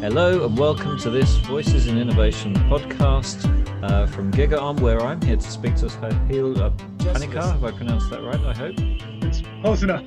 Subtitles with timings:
[0.00, 3.44] Hello and welcome to this Voices in Innovation podcast
[3.82, 7.50] uh, from GigaOM, where I'm here to speak to Saahil uh, Panikar.
[7.50, 8.38] Have I pronounced that right?
[8.42, 8.76] I hope.
[8.78, 10.04] It's close enough.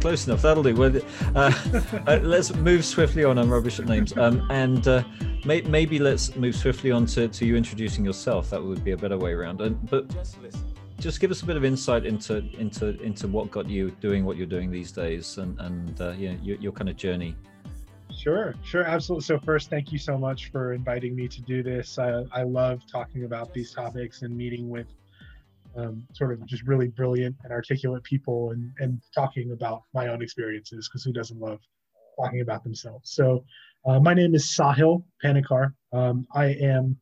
[0.00, 0.42] Close enough.
[0.42, 0.74] That'll do.
[0.74, 0.96] Well,
[1.36, 1.52] uh,
[2.08, 3.38] uh, let's move swiftly on.
[3.38, 4.16] I'm rubbish at names.
[4.16, 5.04] Um, and uh,
[5.44, 8.50] may, maybe let's move swiftly on to, to you introducing yourself.
[8.50, 9.60] That would be a better way around.
[9.60, 10.12] And, but
[10.98, 14.36] just give us a bit of insight into into into what got you doing what
[14.36, 17.36] you're doing these days, and and uh, yeah, your, your kind of journey.
[18.20, 19.24] Sure, sure, absolutely.
[19.24, 21.98] So first, thank you so much for inviting me to do this.
[21.98, 24.88] I, I love talking about these topics and meeting with
[25.74, 30.20] um, sort of just really brilliant and articulate people and, and talking about my own
[30.20, 31.60] experiences because who doesn't love
[32.20, 33.10] talking about themselves?
[33.10, 33.42] So
[33.86, 35.72] uh, my name is Saahil Panikar.
[35.94, 36.98] Um, I am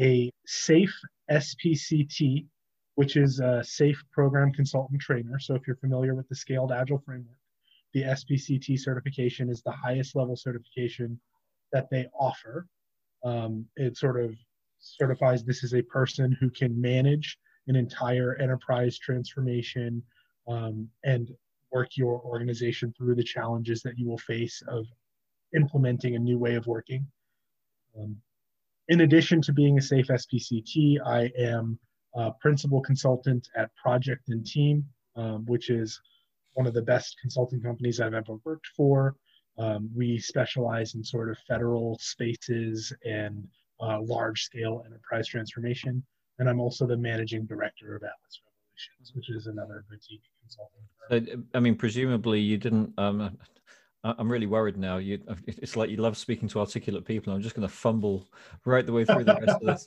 [0.00, 0.88] a SAFe
[1.30, 2.46] SPCT,
[2.94, 5.38] which is a SAFe program consultant trainer.
[5.38, 7.36] So if you're familiar with the Scaled Agile framework,
[7.92, 11.20] the SPCT certification is the highest level certification
[11.72, 12.66] that they offer.
[13.24, 14.34] Um, it sort of
[14.78, 20.02] certifies this is a person who can manage an entire enterprise transformation
[20.48, 21.30] um, and
[21.70, 24.86] work your organization through the challenges that you will face of
[25.54, 27.06] implementing a new way of working.
[27.98, 28.16] Um,
[28.88, 31.78] in addition to being a SAFe SPCT, I am
[32.14, 34.84] a principal consultant at Project and Team,
[35.16, 36.00] um, which is
[36.54, 39.16] one of the best consulting companies I've ever worked for.
[39.58, 43.46] Um, we specialize in sort of federal spaces and
[43.80, 46.02] uh, large scale enterprise transformation.
[46.38, 51.48] And I'm also the managing director of Atlas Revolutions, which is another boutique consulting firm.
[51.54, 53.36] I mean, presumably you didn't, um,
[54.04, 54.96] I'm really worried now.
[54.96, 57.32] You, it's like you love speaking to articulate people.
[57.32, 58.26] I'm just going to fumble
[58.64, 59.86] right the way through the rest of this.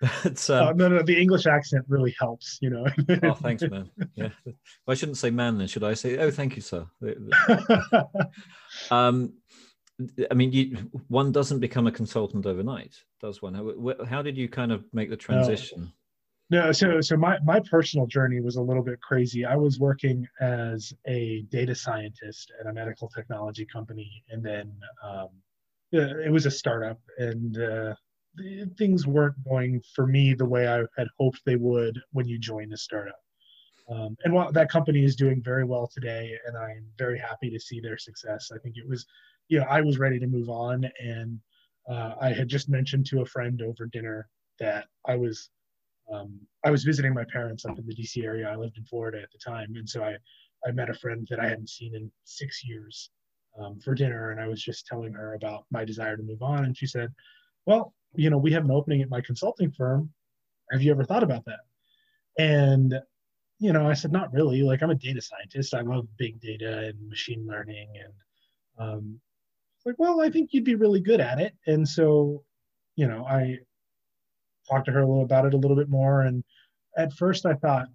[0.22, 2.58] But, um, uh, no, no, the English accent really helps.
[2.60, 2.86] You know.
[3.24, 3.90] oh, thanks, man.
[4.14, 4.54] Yeah, well,
[4.88, 6.18] I shouldn't say man then, should I say?
[6.18, 6.86] Oh, thank you, sir.
[8.90, 9.32] um,
[10.30, 13.54] I mean, you, one doesn't become a consultant overnight, does one?
[13.54, 15.92] How, how did you kind of make the transition?
[16.50, 16.72] No.
[16.72, 19.44] So so my my personal journey was a little bit crazy.
[19.44, 24.72] I was working as a data scientist at a medical technology company, and then
[25.02, 25.28] um,
[25.92, 27.94] it was a startup, and uh,
[28.78, 32.72] things weren't going for me the way I had hoped they would when you join
[32.72, 33.20] a startup.
[33.90, 37.60] Um, and while that company is doing very well today, and I'm very happy to
[37.60, 39.06] see their success, I think it was,
[39.48, 41.40] you know, I was ready to move on, and
[41.90, 44.28] uh, I had just mentioned to a friend over dinner
[44.60, 45.50] that I was
[46.12, 48.48] um, I was visiting my parents up in the DC area.
[48.48, 50.16] I lived in Florida at the time, and so I
[50.66, 53.10] I met a friend that I hadn't seen in six years
[53.58, 56.64] um, for dinner, and I was just telling her about my desire to move on,
[56.64, 57.12] and she said,
[57.66, 60.12] "Well, you know, we have an opening at my consulting firm.
[60.72, 61.60] Have you ever thought about that?"
[62.38, 63.00] And
[63.60, 64.62] you know, I said, "Not really.
[64.62, 65.74] Like, I'm a data scientist.
[65.74, 68.12] I love big data and machine learning, and
[68.78, 69.20] um,
[69.84, 72.44] like, well, I think you'd be really good at it." And so,
[72.96, 73.58] you know, I
[74.68, 76.22] talked to her a little about it a little bit more.
[76.22, 76.44] And
[76.96, 77.88] at first, I thought,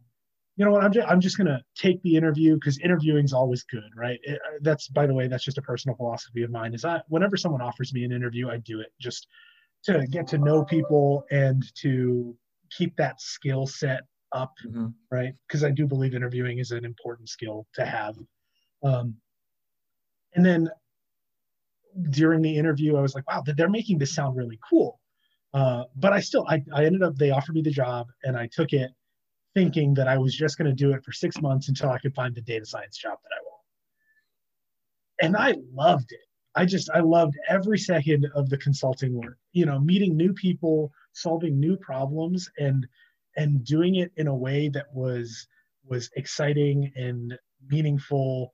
[0.56, 3.64] you know what, I'm just, I'm just gonna take the interview because interviewing is always
[3.64, 4.20] good, right?
[4.24, 6.74] It, uh, that's by the way, that's just a personal philosophy of mine.
[6.74, 9.28] Is I whenever someone offers me an interview, I do it just
[9.86, 12.36] to get to know people and to
[12.72, 14.02] keep that skill set
[14.32, 14.88] up, mm-hmm.
[15.12, 15.34] right?
[15.48, 18.16] Because I do believe interviewing is an important skill to have.
[18.84, 19.16] Um,
[20.36, 20.70] and then
[22.10, 25.00] during the interview, I was like, wow, they're making this sound really cool.
[25.54, 28.48] Uh, but I still, I, I ended up, they offered me the job and I
[28.48, 28.92] took it
[29.54, 32.16] thinking that I was just going to do it for six months until I could
[32.16, 33.62] find the data science job that I want.
[35.22, 36.22] And I loved it.
[36.56, 40.92] I just, I loved every second of the consulting work, you know, meeting new people,
[41.14, 42.88] solving new problems and,
[43.38, 45.48] and doing it in a way that was,
[45.86, 47.38] was exciting and
[47.70, 48.54] meaningful.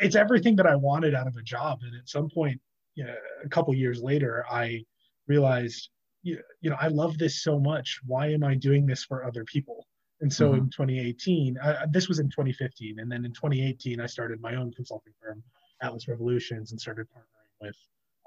[0.00, 1.80] It's everything that I wanted out of a job.
[1.82, 2.60] And at some point,
[2.94, 3.14] you know,
[3.44, 4.84] a couple years later, I
[5.26, 5.88] realized
[6.22, 8.00] you, you know, I love this so much.
[8.06, 9.86] Why am I doing this for other people?
[10.20, 10.64] And so mm-hmm.
[10.64, 14.72] in 2018, uh, this was in 2015, and then in 2018, I started my own
[14.72, 15.42] consulting firm,
[15.82, 17.76] Atlas Revolutions, and started partnering with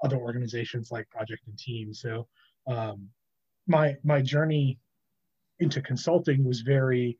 [0.04, 1.94] other organizations like Project and Team.
[1.94, 2.28] So
[2.66, 3.08] um,
[3.66, 4.78] my my journey
[5.58, 7.18] into consulting was very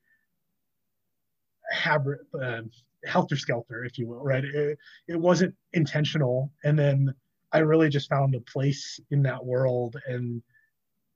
[1.71, 2.61] habit, uh,
[3.07, 4.45] helter skelter, if you will, right?
[4.45, 7.15] It, it wasn't intentional, and then
[7.51, 10.43] I really just found a place in that world and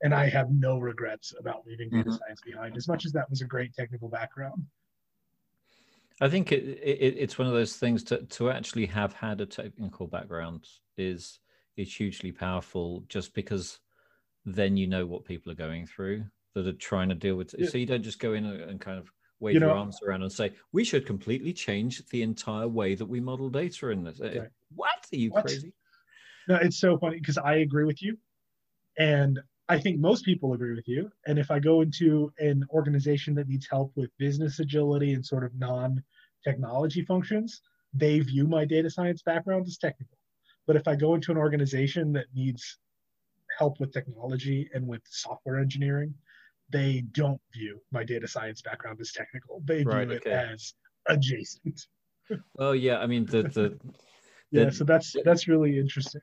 [0.03, 2.17] and I have no regrets about leaving data mm-hmm.
[2.17, 4.65] science behind, as much as that was a great technical background.
[6.21, 9.47] I think it, it, it's one of those things to to actually have had a
[9.47, 10.67] technical background
[10.97, 11.41] is
[11.77, 13.81] is hugely powerful, just because
[14.45, 16.25] then you know what people are going through
[16.55, 17.55] that are trying to deal with.
[17.57, 17.69] Yeah.
[17.69, 20.23] So you don't just go in and kind of wave you know, your arms around
[20.23, 24.21] and say we should completely change the entire way that we model data in this.
[24.21, 24.43] Right.
[24.75, 25.47] What are you what?
[25.47, 25.73] crazy?
[26.49, 28.19] no, it's so funny because I agree with you,
[28.99, 31.13] and I think most people agree with you.
[31.27, 35.45] And if I go into an organization that needs help with business agility and sort
[35.45, 37.63] of non-technology functions,
[37.95, 40.19] they view my data science background as technical.
[40.67, 42.79] But if I go into an organization that needs
[43.59, 46.15] help with technology and with software engineering,
[46.69, 49.63] they don't view my data science background as technical.
[49.65, 50.31] They view right, okay.
[50.31, 50.75] it as
[51.09, 51.87] adjacent.
[52.59, 53.79] Oh yeah, I mean the the
[54.51, 56.23] yeah, so that's that's really interesting.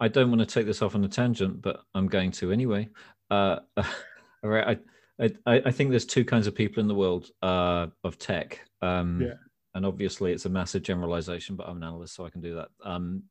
[0.00, 2.88] I don't want to take this off on a tangent, but I'm going to anyway.
[3.30, 3.84] Uh, all
[4.50, 4.78] right,
[5.20, 8.60] I, I I think there's two kinds of people in the world uh, of tech.
[8.82, 9.34] Um, yeah.
[9.74, 12.68] And obviously, it's a massive generalization, but I'm an analyst, so I can do that.
[12.82, 13.22] Um,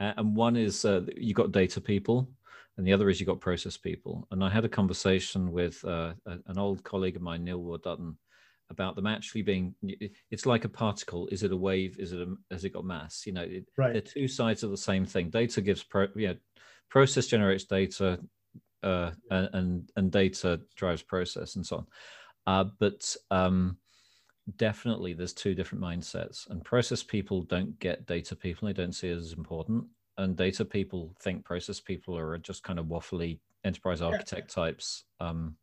[0.00, 2.30] and one is uh, you got data people,
[2.76, 4.28] and the other is you got process people.
[4.30, 8.16] And I had a conversation with uh, an old colleague of mine, Neil Ward Dutton,
[8.70, 9.74] about them actually being
[10.30, 11.26] it's like a particle.
[11.28, 11.98] Is it a wave?
[11.98, 13.26] Is it a, has it got mass?
[13.26, 13.92] You know it, right.
[13.92, 15.30] they're two sides of the same thing.
[15.30, 16.34] Data gives pro yeah
[16.90, 18.18] process generates data
[18.82, 21.86] uh, and and data drives process and so on.
[22.46, 23.76] Uh, but um,
[24.56, 28.66] definitely there's two different mindsets and process people don't get data people.
[28.66, 29.84] They don't see it as important
[30.18, 35.56] and data people think process people are just kind of waffly enterprise architect types um,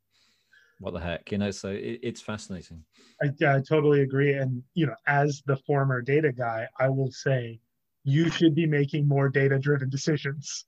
[0.80, 2.84] what the heck you know so it, it's fascinating.
[3.22, 7.60] I, I totally agree and you know as the former data guy i will say
[8.06, 10.66] you should be making more data driven decisions.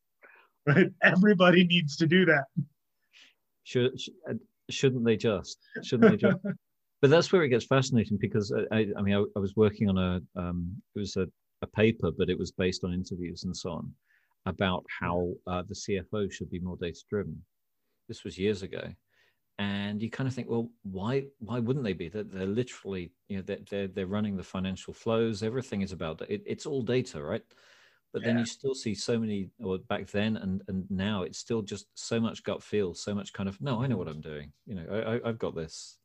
[0.65, 0.89] Right?
[1.01, 2.45] Everybody needs to do that.
[3.63, 3.97] Should
[4.69, 5.57] shouldn't they just?
[5.83, 6.39] Shouldn't they just?
[6.99, 9.99] But that's where it gets fascinating because i i mean i, I was working on
[9.99, 11.27] a um it was a,
[11.61, 13.93] a paper but it was based on interviews and so on
[14.47, 17.39] about how uh, the cfo should be more data driven
[18.07, 18.81] this was years ago
[19.59, 22.09] and you kind of think well why why wouldn't they be?
[22.09, 25.41] They're, they're literally you know they're, they're, they're running the financial flows.
[25.41, 27.43] Everything is about it, it's all data right?
[28.13, 28.29] But yeah.
[28.29, 31.87] then you still see so many or back then and and now it's still just
[31.95, 34.51] so much gut feel so much kind of no i know what i'm doing.
[34.65, 35.97] You know I, have got this.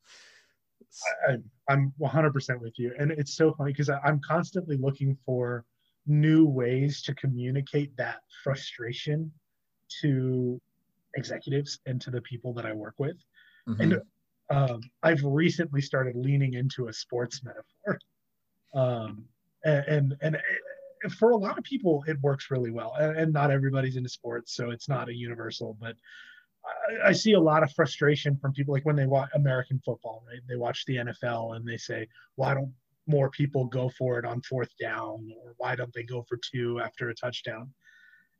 [1.29, 1.37] I,
[1.69, 2.93] i'm 100% with you.
[2.99, 5.65] And it's so funny because i'm constantly looking for
[6.07, 9.31] new ways to communicate that frustration
[10.01, 10.61] to
[11.15, 13.17] executives and to the people that i work with
[13.69, 13.81] Mm-hmm.
[13.81, 14.03] And
[14.51, 17.99] um, I've recently started leaning into a sports metaphor.
[18.75, 19.25] Um,
[19.65, 20.37] and, and,
[21.03, 22.95] and for a lot of people, it works really well.
[22.99, 25.77] And, and, not everybody's into sports, so it's not a universal.
[25.81, 25.97] But
[26.65, 30.25] I, I, see a lot of frustration from people, like when they watch American football,
[30.29, 30.41] right?
[30.49, 32.73] They watch the NFL and they say, "Why don't
[33.07, 36.81] more people go for it on fourth down, or why don't they go for two
[36.81, 37.73] after a touchdown?"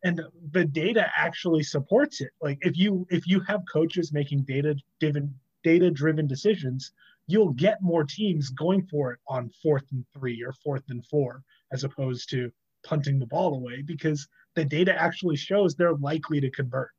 [0.05, 0.21] And
[0.51, 2.31] the data actually supports it.
[2.41, 6.93] Like if you if you have coaches making data driven data driven decisions
[7.27, 11.43] you'll get more teams going for it on fourth and three or fourth and four
[11.73, 12.51] as opposed to
[12.85, 16.91] punting the ball away because the data actually shows they're likely to convert.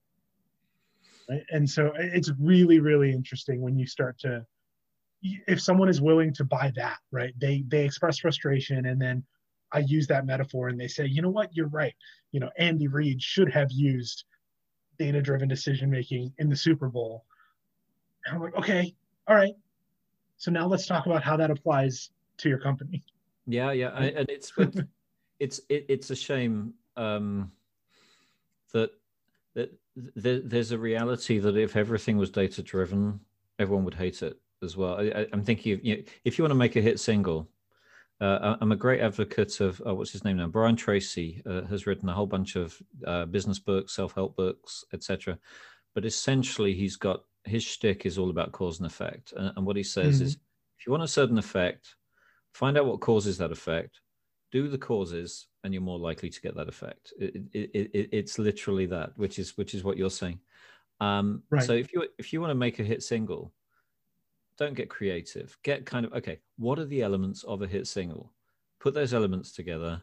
[1.29, 1.43] Right?
[1.51, 4.45] and so it's really really interesting when you start to
[5.21, 7.33] if someone is willing to buy that right?
[7.39, 9.23] They they express frustration and then
[9.73, 11.93] I use that metaphor and they say, you know what, you're right.
[12.31, 14.25] You know, Andy Reid should have used
[14.97, 17.25] data driven decision making in the Super Bowl.
[18.25, 18.95] And I'm like, okay,
[19.27, 19.53] all right.
[20.37, 23.03] So now let's talk about how that applies to your company.
[23.45, 24.51] Yeah, yeah, I, and it's
[25.39, 27.51] it's it, it's a shame um,
[28.71, 28.91] that
[29.55, 33.19] that there, there's a reality that if everything was data driven,
[33.59, 34.99] everyone would hate it as well.
[34.99, 37.49] I, am thinking of, you know, if you want to make a hit single,
[38.23, 40.47] uh, I'm a great advocate of uh, what's his name now.
[40.47, 45.37] Brian Tracy uh, has written a whole bunch of uh, business books, self-help books, etc.
[45.93, 49.33] But essentially, he's got his shtick is all about cause and effect.
[49.33, 50.25] And, and what he says mm-hmm.
[50.25, 50.37] is,
[50.79, 51.95] if you want a certain effect,
[52.53, 53.99] find out what causes that effect,
[54.53, 57.11] do the causes, and you're more likely to get that effect.
[57.19, 60.39] It, it, it, it's literally that, which is which is what you're saying.
[61.01, 61.63] Um, right.
[61.63, 63.51] So if you if you want to make a hit single,
[64.57, 65.57] don't get creative.
[65.63, 66.39] Get kind of okay.
[66.57, 68.31] What are the elements of a hit single?
[68.79, 70.01] Put those elements together.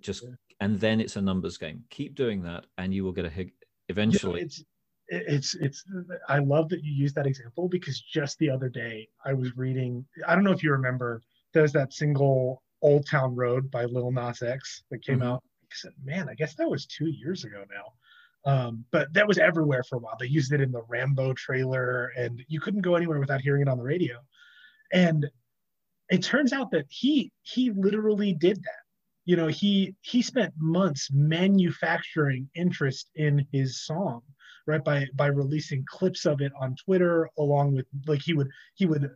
[0.00, 0.30] Just yeah.
[0.60, 1.84] and then it's a numbers game.
[1.90, 3.50] Keep doing that, and you will get a hit
[3.88, 4.42] eventually.
[4.42, 4.64] It's
[5.08, 5.84] it's it's.
[6.28, 10.06] I love that you use that example because just the other day I was reading.
[10.26, 11.22] I don't know if you remember.
[11.52, 15.28] There's that single "Old Town Road" by Lil Nas X that came mm-hmm.
[15.28, 15.42] out.
[15.64, 17.92] I said, man, I guess that was two years ago now.
[18.44, 20.16] Um, but that was everywhere for a while.
[20.18, 23.68] They used it in the Rambo trailer, and you couldn't go anywhere without hearing it
[23.68, 24.16] on the radio.
[24.92, 25.26] And
[26.08, 28.82] it turns out that he he literally did that.
[29.26, 34.22] You know, he he spent months manufacturing interest in his song,
[34.66, 34.82] right?
[34.82, 39.10] By by releasing clips of it on Twitter, along with like he would he would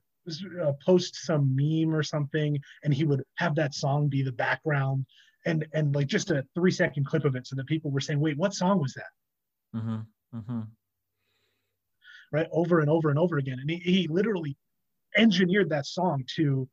[0.63, 5.07] uh, post some meme or something, and he would have that song be the background
[5.45, 8.21] and and like just a three second clip of it so that people were saying
[8.21, 10.37] wait what song was that mm-hmm.
[10.37, 10.61] Mm-hmm.
[12.33, 14.57] right over and over and over again and he, he literally
[15.17, 16.69] engineered that song to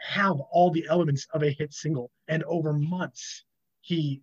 [0.00, 3.44] have all the elements of a hit single and over months
[3.80, 4.22] he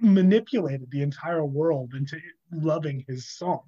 [0.00, 2.18] manipulated the entire world into
[2.52, 3.62] loving his song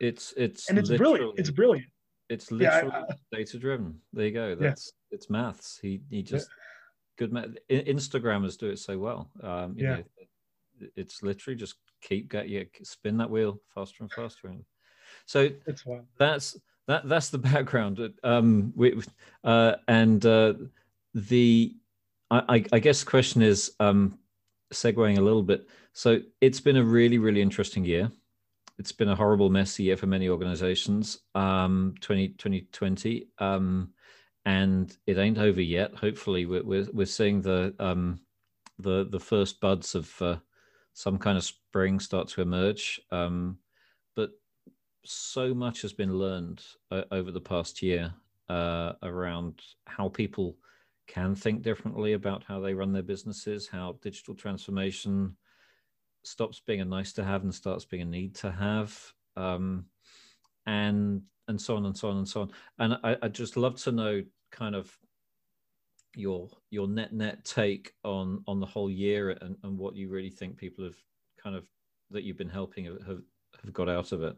[0.00, 1.86] it's it's and it's brilliant it's brilliant
[2.28, 5.14] it's literally yeah, data driven there you go that's yeah.
[5.16, 6.69] it's maths he he just yeah.
[7.20, 9.30] Good instagrammers do it so well.
[9.42, 9.96] Um yeah.
[9.96, 10.04] know,
[10.96, 14.52] it's literally just keep get you spin that wheel faster and faster.
[15.26, 15.50] So
[16.18, 18.00] that's that that's the background.
[18.24, 19.00] Um we
[19.44, 20.54] uh and uh
[21.14, 21.74] the
[22.30, 24.18] i i guess the question is um
[24.72, 25.68] segueing a little bit.
[25.92, 28.10] So it's been a really really interesting year.
[28.78, 31.18] It's been a horrible, messy year for many organizations.
[31.34, 33.92] Um, 20, 2020, um,
[34.44, 35.94] and it ain't over yet.
[35.94, 38.20] Hopefully, we're we're, we're seeing the um,
[38.78, 40.36] the the first buds of uh,
[40.92, 43.00] some kind of spring start to emerge.
[43.10, 43.58] Um,
[44.16, 44.30] but
[45.04, 48.12] so much has been learned uh, over the past year
[48.48, 50.56] uh, around how people
[51.06, 55.36] can think differently about how they run their businesses, how digital transformation
[56.22, 59.86] stops being a nice to have and starts being a need to have um,
[60.66, 63.76] and and so on and so on and so on and I, i'd just love
[63.82, 64.96] to know kind of
[66.16, 70.30] your your net net take on on the whole year and, and what you really
[70.30, 70.96] think people have
[71.40, 71.66] kind of
[72.10, 73.22] that you've been helping have
[73.62, 74.36] have got out of it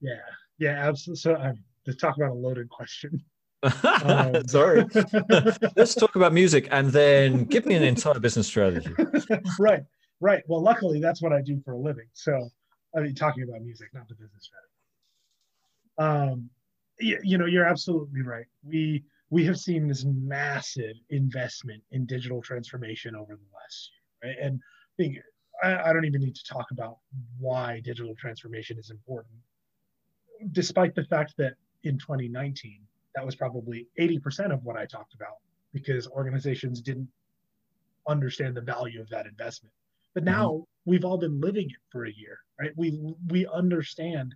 [0.00, 0.12] yeah
[0.58, 3.22] yeah absolutely so i'm to talk about a loaded question
[4.04, 4.84] um, Sorry.
[5.76, 8.94] Let's talk about music and then give me an entire business strategy.
[9.58, 9.82] right.
[10.20, 10.42] Right.
[10.46, 12.08] Well, luckily, that's what I do for a living.
[12.12, 12.50] So,
[12.94, 14.73] I mean, talking about music, not the business strategy.
[15.98, 16.50] Um,
[16.98, 18.46] you, you know, you're absolutely right.
[18.62, 23.90] We we have seen this massive investment in digital transformation over the last
[24.22, 24.38] year, right?
[24.40, 25.18] And I think
[25.62, 26.98] I, I don't even need to talk about
[27.38, 29.34] why digital transformation is important,
[30.52, 32.80] despite the fact that in 2019
[33.14, 35.38] that was probably 80% of what I talked about
[35.72, 37.08] because organizations didn't
[38.08, 39.72] understand the value of that investment.
[40.14, 40.32] But mm-hmm.
[40.32, 40.90] now mm-hmm.
[40.90, 42.72] we've all been living it for a year, right?
[42.76, 44.34] We we understand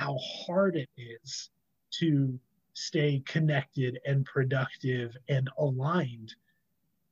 [0.00, 0.16] how
[0.46, 1.50] hard it is
[1.90, 2.40] to
[2.72, 6.34] stay connected and productive and aligned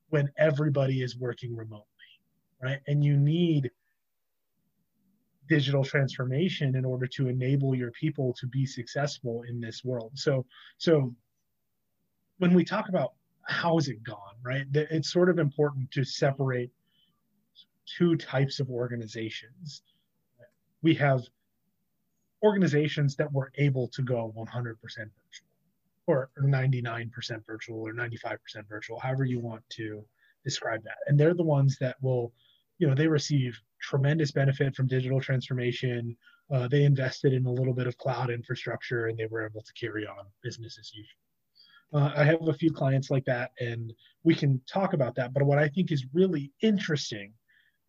[0.09, 1.85] when everybody is working remotely,
[2.63, 2.79] right?
[2.87, 3.71] And you need
[5.51, 10.13] digital transformation in order to enable your people to be successful in this world.
[10.15, 10.47] So
[10.79, 11.15] so
[12.39, 14.65] when we talk about how is it gone, right?
[14.73, 16.71] It's sort of important to separate
[17.99, 19.83] two types of organizations.
[20.81, 21.23] We have
[22.43, 25.49] organizations that were able to go 100% virtual
[26.07, 30.05] or 99% virtual or 95% virtual, however you want to
[30.45, 30.97] describe that.
[31.07, 32.33] And they're the ones that will,
[32.79, 36.17] you know, they receive tremendous benefit from digital transformation.
[36.51, 39.73] Uh, they invested in a little bit of cloud infrastructure and they were able to
[39.75, 41.19] carry on business as usual.
[41.93, 45.33] Uh, I have a few clients like that, and we can talk about that.
[45.33, 47.33] But what I think is really interesting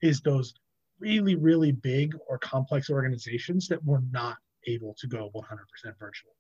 [0.02, 0.54] is those
[1.00, 4.38] really, really big or complex organizations that were not
[4.68, 5.44] able to go 100%
[6.00, 6.32] virtual.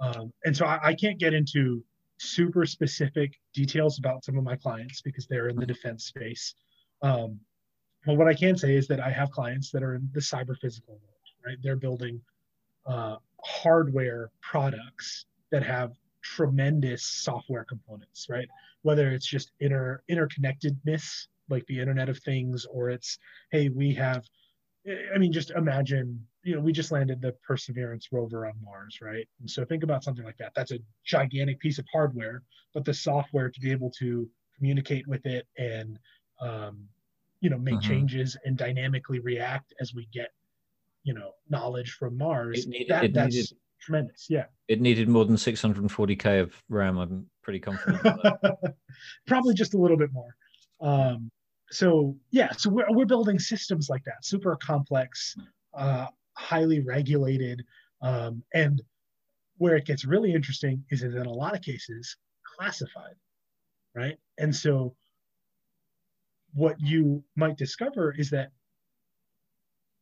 [0.00, 1.84] Um, and so I, I, can't get into
[2.18, 6.54] super specific details about some of my clients because they're in the defense space.
[7.02, 7.38] Um,
[8.06, 10.56] but what I can say is that I have clients that are in the cyber
[10.58, 11.58] physical world, right?
[11.62, 12.20] They're building
[12.86, 15.92] uh, hardware products that have
[16.22, 18.48] tremendous software components, right?
[18.82, 23.18] Whether it's just inter interconnectedness like the Internet of Things, or it's,
[23.50, 24.24] hey, we have,
[25.14, 29.28] I mean, just imagine, you know, we just landed the Perseverance rover on Mars, right?
[29.40, 30.52] And so think about something like that.
[30.54, 32.42] That's a gigantic piece of hardware,
[32.72, 35.98] but the software to be able to communicate with it and,
[36.40, 36.88] um,
[37.40, 37.88] you know, make mm-hmm.
[37.88, 40.30] changes and dynamically react as we get,
[41.04, 42.66] you know, knowledge from Mars.
[42.66, 44.26] Needed, that, that's needed, tremendous.
[44.28, 44.44] Yeah.
[44.68, 46.98] It needed more than 640k of RAM.
[46.98, 48.02] I'm pretty confident.
[49.26, 50.34] Probably just a little bit more.
[50.80, 51.30] Um,
[51.70, 55.36] so yeah, so we're, we're building systems like that, super complex,
[55.74, 57.64] uh, highly regulated,
[58.02, 58.82] um, and
[59.58, 62.16] where it gets really interesting is that in a lot of cases
[62.56, 63.14] classified,
[63.94, 64.16] right?
[64.38, 64.94] And so
[66.54, 68.50] what you might discover is that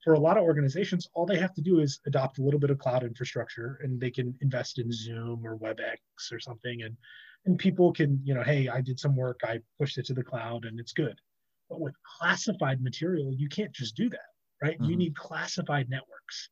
[0.05, 2.71] for a lot of organizations, all they have to do is adopt a little bit
[2.71, 5.97] of cloud infrastructure and they can invest in Zoom or WebEx
[6.33, 6.83] or something.
[6.83, 6.97] And,
[7.45, 10.23] and people can, you know, hey, I did some work, I pushed it to the
[10.23, 11.21] cloud and it's good.
[11.69, 14.31] But with classified material, you can't just do that,
[14.63, 14.79] right?
[14.79, 14.91] Mm-hmm.
[14.91, 16.51] You need classified networks,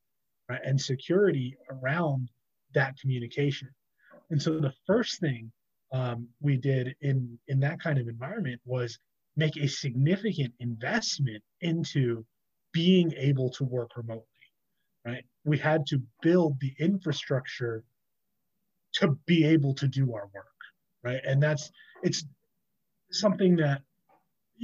[0.49, 0.61] right?
[0.63, 2.29] And security around
[2.73, 3.69] that communication.
[4.29, 5.51] And so the first thing
[5.93, 8.99] um, we did in in that kind of environment was
[9.35, 12.25] make a significant investment into
[12.73, 14.25] being able to work remotely,
[15.05, 15.23] right?
[15.45, 17.83] We had to build the infrastructure
[18.95, 20.57] to be able to do our work,
[21.03, 21.21] right?
[21.23, 21.71] And that's
[22.03, 22.25] it's
[23.11, 23.81] something that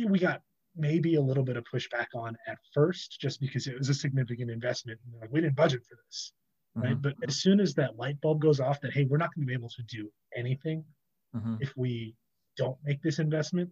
[0.08, 0.42] we got
[0.76, 4.50] maybe a little bit of pushback on at first, just because it was a significant
[4.50, 5.00] investment.
[5.20, 6.34] Like, we didn't budget for this,
[6.76, 6.92] right?
[6.92, 7.02] Mm-hmm.
[7.02, 9.48] But as soon as that light bulb goes off, that hey, we're not going to
[9.48, 10.84] be able to do anything
[11.36, 11.56] mm-hmm.
[11.60, 12.16] if we
[12.58, 13.70] don't make this investment,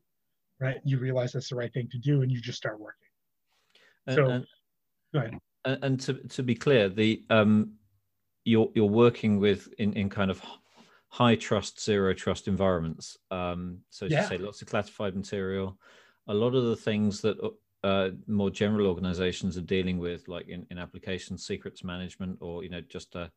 [0.60, 0.78] right?
[0.84, 2.98] You realize that's the right thing to do, and you just start working.
[4.08, 4.46] And, so, and,
[5.14, 5.40] go ahead.
[5.84, 7.74] And to to be clear, the um,
[8.46, 10.42] you're you're working with in in kind of
[11.10, 13.18] high trust, zero trust environments.
[13.30, 14.22] Um, so as yeah.
[14.24, 15.78] you say, lots of classified material.
[16.28, 17.38] A lot of the things that
[17.84, 22.70] uh, more general organizations are dealing with, like in, in application secrets management, or you
[22.70, 23.28] know, just uh,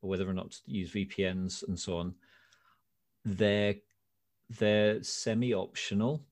[0.00, 2.14] whether or not to use VPNs and so on,
[3.24, 3.74] they're
[4.50, 6.24] they're semi-optional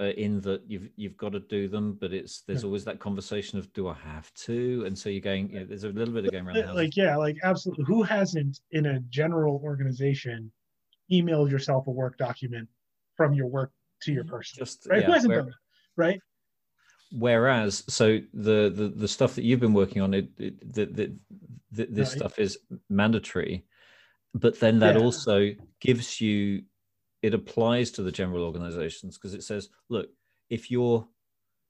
[0.00, 3.58] uh, in that you've you've got to do them, but it's there's always that conversation
[3.58, 5.50] of do I have to, and so you're going.
[5.50, 6.74] You know, there's a little bit of going around.
[6.76, 7.84] Like yeah, like absolutely.
[7.84, 10.52] Who hasn't in a general organization
[11.10, 12.68] emailed yourself a work document
[13.16, 14.36] from your work to your mm-hmm.
[14.36, 14.58] person?
[14.58, 15.00] Just right.
[15.00, 15.54] Yeah, Who hasn't where, done that?
[15.96, 16.20] Right.
[17.10, 21.16] Whereas, so the, the the stuff that you've been working on, it, it the, the,
[21.72, 22.18] the this right.
[22.18, 22.58] stuff is
[22.90, 23.64] mandatory,
[24.34, 25.02] but then that yeah.
[25.02, 25.50] also
[25.80, 26.62] gives you
[27.22, 30.08] it applies to the general organizations because it says, look,
[30.50, 31.06] if you're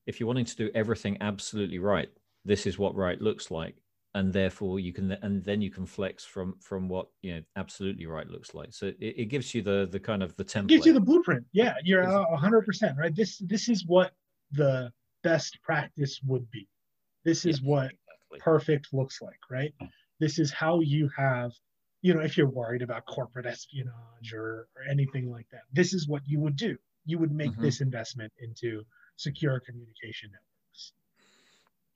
[0.07, 2.09] if you're wanting to do everything absolutely right,
[2.45, 3.77] this is what right looks like,
[4.19, 8.05] and therefore you can and then you can flex from from what you know absolutely
[8.07, 8.73] right looks like.
[8.73, 10.65] So it, it gives you the the kind of the template.
[10.65, 11.45] It gives you the blueprint.
[11.53, 12.05] Yeah, you're
[12.37, 13.15] hundred percent right.
[13.15, 14.13] This this is what
[14.51, 16.67] the best practice would be.
[17.25, 18.39] This is yeah, what exactly.
[18.41, 19.73] perfect looks like, right?
[20.19, 21.53] This is how you have
[22.03, 26.07] you know, if you're worried about corporate espionage or, or anything like that, this is
[26.07, 26.77] what you would do.
[27.07, 27.63] You would make mm-hmm.
[27.63, 28.85] this investment into
[29.17, 30.93] secure communication networks.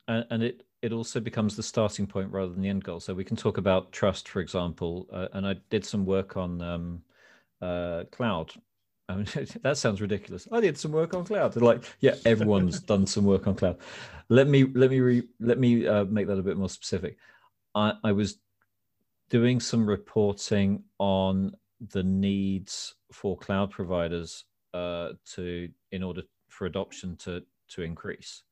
[0.08, 2.98] And, and, it it also becomes the starting point rather than the end goal.
[2.98, 5.06] So we can talk about trust, for example.
[5.12, 7.02] Uh, and I did some work on um,
[7.62, 8.52] uh, cloud.
[9.08, 9.26] I mean,
[9.62, 10.48] that sounds ridiculous.
[10.50, 11.52] I did some work on cloud.
[11.52, 13.78] They're like, yeah, everyone's done some work on cloud.
[14.28, 17.16] Let me let me re, let me uh, make that a bit more specific.
[17.74, 18.38] I, I was
[19.28, 21.52] doing some reporting on
[21.90, 28.42] the needs for cloud providers uh, to in order for adoption to to increase.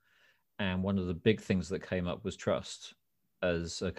[0.61, 2.94] And one of the big things that came up was trust.
[3.42, 3.92] As a,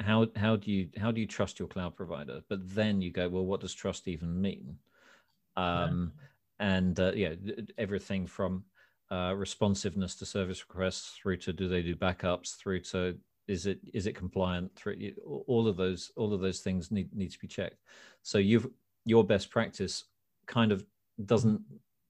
[0.00, 2.40] how how do you how do you trust your cloud provider?
[2.48, 4.78] But then you go, well, what does trust even mean?
[5.56, 6.12] Um,
[6.60, 6.68] yeah.
[6.68, 7.34] And uh, yeah,
[7.76, 8.62] everything from
[9.10, 13.16] uh, responsiveness to service requests through to do they do backups through to
[13.48, 14.96] is it is it compliant through
[15.46, 17.80] all of those all of those things need need to be checked
[18.22, 18.66] so you've
[19.04, 20.04] your best practice
[20.46, 20.84] kind of
[21.24, 21.60] doesn't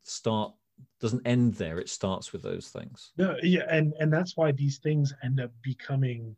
[0.02, 0.54] start
[1.00, 4.78] doesn't end there it starts with those things no yeah and and that's why these
[4.78, 6.34] things end up becoming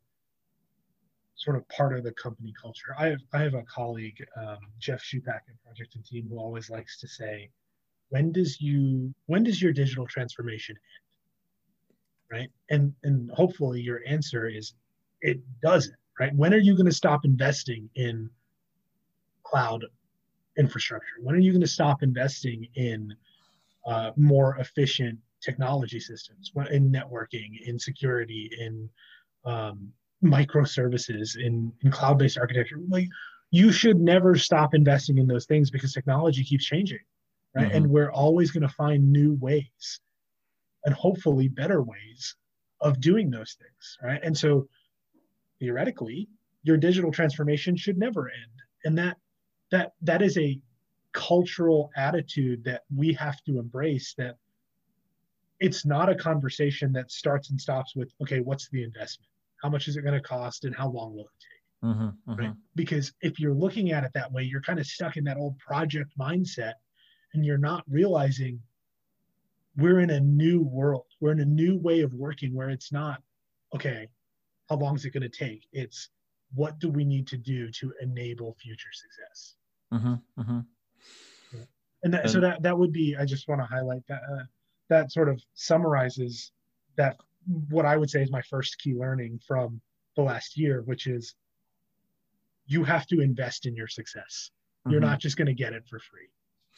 [1.36, 5.02] sort of part of the company culture i have i have a colleague um, jeff
[5.02, 7.48] shupak at project and team who always likes to say
[8.08, 10.76] when does you when does your digital transformation
[12.30, 14.74] end right and and hopefully your answer is
[15.20, 16.34] it doesn't, right?
[16.34, 18.30] When are you going to stop investing in
[19.42, 19.84] cloud
[20.56, 21.14] infrastructure?
[21.22, 23.14] When are you going to stop investing in
[23.90, 28.88] uh, more efficient technology systems, in networking, in security, in
[29.44, 29.76] um,
[30.22, 32.78] microservices, in, in cloud-based architecture?
[32.88, 33.08] Like,
[33.50, 37.04] you should never stop investing in those things because technology keeps changing,
[37.54, 37.68] right?
[37.68, 37.76] Mm-hmm.
[37.76, 40.00] And we're always going to find new ways,
[40.84, 42.36] and hopefully better ways
[42.80, 44.20] of doing those things, right?
[44.22, 44.68] And so
[45.60, 46.28] theoretically,
[46.62, 48.56] your digital transformation should never end.
[48.84, 49.16] And that
[49.70, 50.60] that that is a
[51.18, 54.36] cultural attitude that we have to embrace that
[55.60, 59.28] it's not a conversation that starts and stops with okay what's the investment
[59.62, 62.40] how much is it going to cost and how long will it take mm-hmm, mm-hmm.
[62.40, 65.36] right because if you're looking at it that way you're kind of stuck in that
[65.36, 66.74] old project mindset
[67.34, 68.60] and you're not realizing
[69.76, 73.20] we're in a new world we're in a new way of working where it's not
[73.74, 74.08] okay
[74.68, 75.66] how long is it going to take?
[75.72, 76.10] It's
[76.54, 79.54] what do we need to do to enable future success?
[79.92, 80.58] Mm-hmm, mm-hmm.
[82.02, 83.16] And, that, and, so that that would be.
[83.16, 84.44] I just want to highlight that uh,
[84.88, 86.52] that sort of summarizes
[86.96, 87.16] that
[87.70, 89.80] what I would say is my first key learning from
[90.16, 91.34] the last year, which is
[92.66, 94.50] you have to invest in your success.
[94.80, 94.92] Mm-hmm.
[94.92, 96.28] You're not just going to get it for free,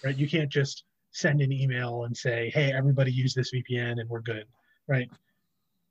[0.05, 0.17] right?
[0.17, 4.21] You can't just send an email and say, "Hey, everybody use this VPN and we're
[4.23, 4.47] good,"
[4.89, 5.11] right?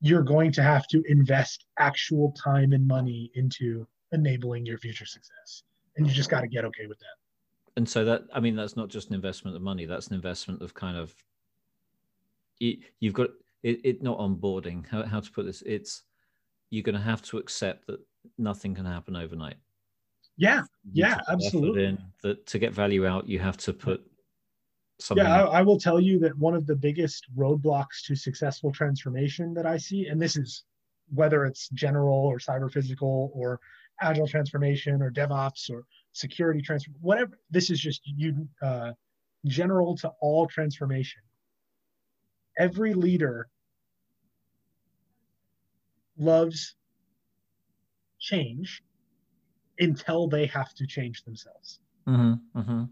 [0.01, 5.63] you're going to have to invest actual time and money into enabling your future success.
[5.97, 7.18] And you just got to get okay with that.
[7.79, 10.61] And so that, I mean, that's not just an investment of money, that's an investment
[10.61, 11.15] of kind of
[12.59, 13.29] you, you've got
[13.63, 16.03] it, it not onboarding how, how to put this it's
[16.71, 18.01] you're going to have to accept that
[18.37, 19.55] nothing can happen overnight.
[20.35, 21.85] Yeah yeah absolutely.
[21.85, 24.05] in, that to get value out you have to put
[24.99, 28.73] something yeah I, I, will tell you that one of the biggest roadblocks to successful
[28.73, 30.63] transformation that i see and this is
[31.13, 33.61] whether it's general or cyber physical or
[34.01, 38.91] agile transformation or devops or security transfer whatever this is just you uh,
[39.45, 41.21] general to all transformation
[42.57, 43.47] every leader
[46.17, 46.75] loves
[48.19, 48.83] change
[49.79, 51.79] until they have to change themselves.
[52.07, 52.83] Mm-hmm, mm-hmm.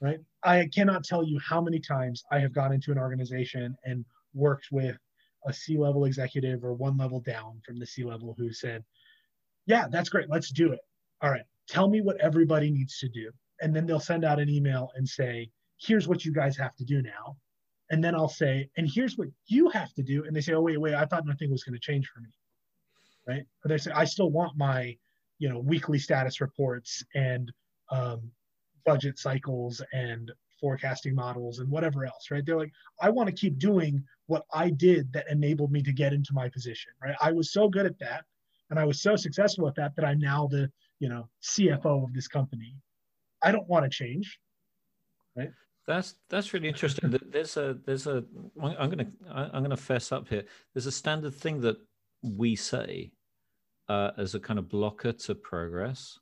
[0.00, 0.20] Right?
[0.42, 4.68] I cannot tell you how many times I have gone into an organization and worked
[4.70, 4.96] with
[5.46, 8.84] a C level executive or one level down from the C level who said,
[9.64, 10.28] Yeah, that's great.
[10.28, 10.80] Let's do it.
[11.22, 11.46] All right.
[11.68, 13.30] Tell me what everybody needs to do.
[13.60, 16.84] And then they'll send out an email and say, Here's what you guys have to
[16.84, 17.36] do now.
[17.90, 20.24] And then I'll say, And here's what you have to do.
[20.24, 22.28] And they say, Oh, wait, wait, I thought nothing was going to change for me.
[23.26, 23.44] Right.
[23.62, 24.96] But they say, I still want my
[25.38, 27.52] you know weekly status reports and
[27.90, 28.30] um,
[28.84, 33.58] budget cycles and forecasting models and whatever else right they're like i want to keep
[33.58, 37.52] doing what i did that enabled me to get into my position right i was
[37.52, 38.24] so good at that
[38.70, 42.12] and i was so successful at that that i'm now the you know cfo of
[42.14, 42.74] this company
[43.42, 44.38] i don't want to change.
[45.36, 45.50] Right?
[45.86, 47.16] That's that's really interesting.
[47.30, 48.24] There's a there's a
[48.60, 50.44] i'm gonna i'm gonna fess up here.
[50.74, 51.76] There's a standard thing that
[52.22, 53.12] we say
[53.88, 56.18] uh, as a kind of blocker to progress,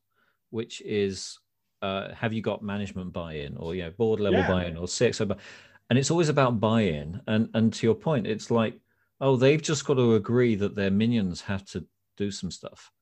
[0.50, 1.38] which is
[1.80, 4.48] uh, have you got management buy-in or you know board level yeah.
[4.48, 7.20] buy-in or six and it's always about buy-in.
[7.26, 8.78] And and to your point it's like
[9.22, 11.86] oh they've just got to agree that their minions have to
[12.18, 12.92] do some stuff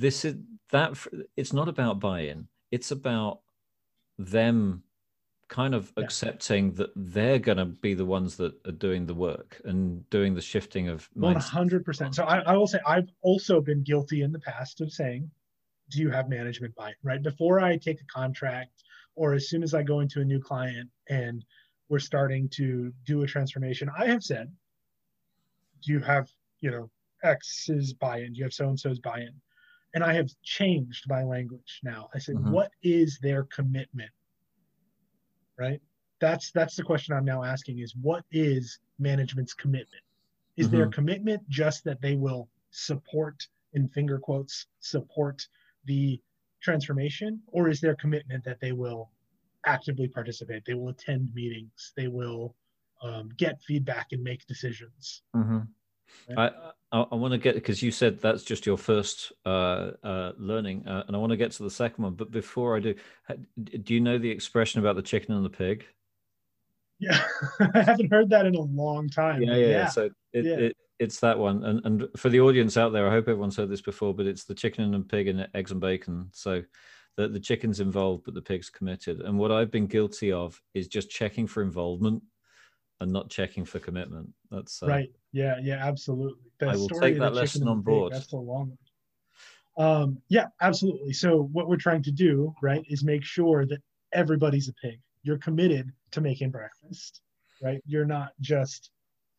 [0.00, 0.36] this is
[0.70, 0.96] that
[1.36, 3.40] it's not about buy-in it's about
[4.18, 4.82] them
[5.48, 6.04] kind of yeah.
[6.04, 10.34] accepting that they're going to be the ones that are doing the work and doing
[10.34, 12.14] the shifting of One hundred percent.
[12.14, 15.30] So I, I will say I've also been guilty in the past of saying,
[15.90, 16.94] "Do you have management buy?" In?
[17.02, 18.82] Right before I take a contract,
[19.14, 21.44] or as soon as I go into a new client and
[21.88, 24.52] we're starting to do a transformation, I have said,
[25.82, 26.28] "Do you have
[26.60, 26.90] you know
[27.22, 28.32] X's buy-in?
[28.32, 29.40] Do you have so and so's buy-in?"
[29.96, 32.10] And I have changed my language now.
[32.14, 32.52] I said, mm-hmm.
[32.52, 34.10] "What is their commitment?"
[35.58, 35.80] right?
[36.20, 40.02] That's that's the question I'm now asking is what is management's commitment?
[40.56, 40.76] Is mm-hmm.
[40.76, 45.46] their commitment just that they will support in finger quotes support
[45.86, 46.20] the
[46.60, 49.10] transformation or is their commitment that they will
[49.64, 52.54] actively participate they will attend meetings they will
[53.02, 55.60] um, get feedback and make decisions mm-hmm.
[56.36, 56.52] right?
[56.52, 60.32] I, I, I want to get because you said that's just your first uh, uh,
[60.38, 62.14] learning, uh, and I want to get to the second one.
[62.14, 62.94] But before I do,
[63.82, 65.84] do you know the expression about the chicken and the pig?
[66.98, 67.22] Yeah,
[67.74, 69.42] I haven't heard that in a long time.
[69.42, 69.66] Yeah, yeah.
[69.66, 69.86] yeah.
[69.88, 70.56] So it, yeah.
[70.56, 73.70] It, it's that one, and and for the audience out there, I hope everyone's heard
[73.70, 74.14] this before.
[74.14, 76.28] But it's the chicken and pig and eggs and bacon.
[76.32, 76.62] So
[77.16, 79.20] the the chicken's involved, but the pig's committed.
[79.20, 82.22] And what I've been guilty of is just checking for involvement
[83.00, 84.28] and not checking for commitment.
[84.50, 85.10] That's uh, right.
[85.32, 86.50] Yeah, yeah, absolutely.
[86.58, 88.12] The I will take that lesson on board.
[88.12, 88.76] That's so long.
[89.76, 91.12] Um, yeah, absolutely.
[91.12, 93.82] So what we're trying to do, right, is make sure that
[94.12, 94.98] everybody's a pig.
[95.22, 97.20] You're committed to making breakfast,
[97.62, 97.82] right?
[97.86, 98.90] You're not just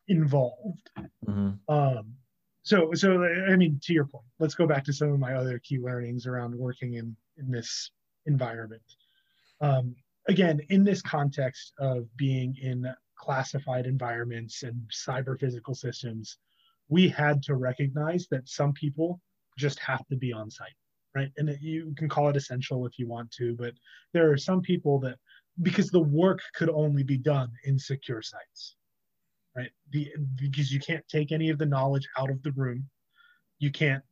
[0.08, 0.90] involved.
[1.26, 1.74] Mm-hmm.
[1.74, 2.14] Um,
[2.62, 5.60] so, so I mean, to your point, let's go back to some of my other
[5.60, 7.92] key learnings around working in in this
[8.26, 8.82] environment.
[9.62, 9.96] Um,
[10.28, 16.38] again, in this context of being in classified environments and cyber physical systems,
[16.90, 19.20] we had to recognize that some people
[19.58, 20.76] just have to be on site,
[21.16, 21.32] right?
[21.38, 23.74] And you can call it essential if you want to, but
[24.14, 25.18] there are some people that,
[25.62, 28.76] because the work could only be done in secure sites,
[29.56, 29.72] right?
[29.92, 32.88] The, because you can't take any of the knowledge out of the room,
[33.60, 34.04] you can't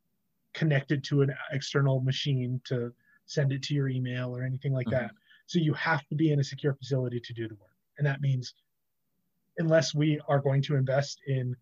[0.54, 2.91] connect it to an external machine to
[3.28, 5.04] send it to your email or anything like mm-hmm.
[5.04, 5.12] that.
[5.48, 7.70] So you have to be in a secure facility to do the work.
[7.98, 8.54] And that means
[9.58, 11.56] unless we are going to invest in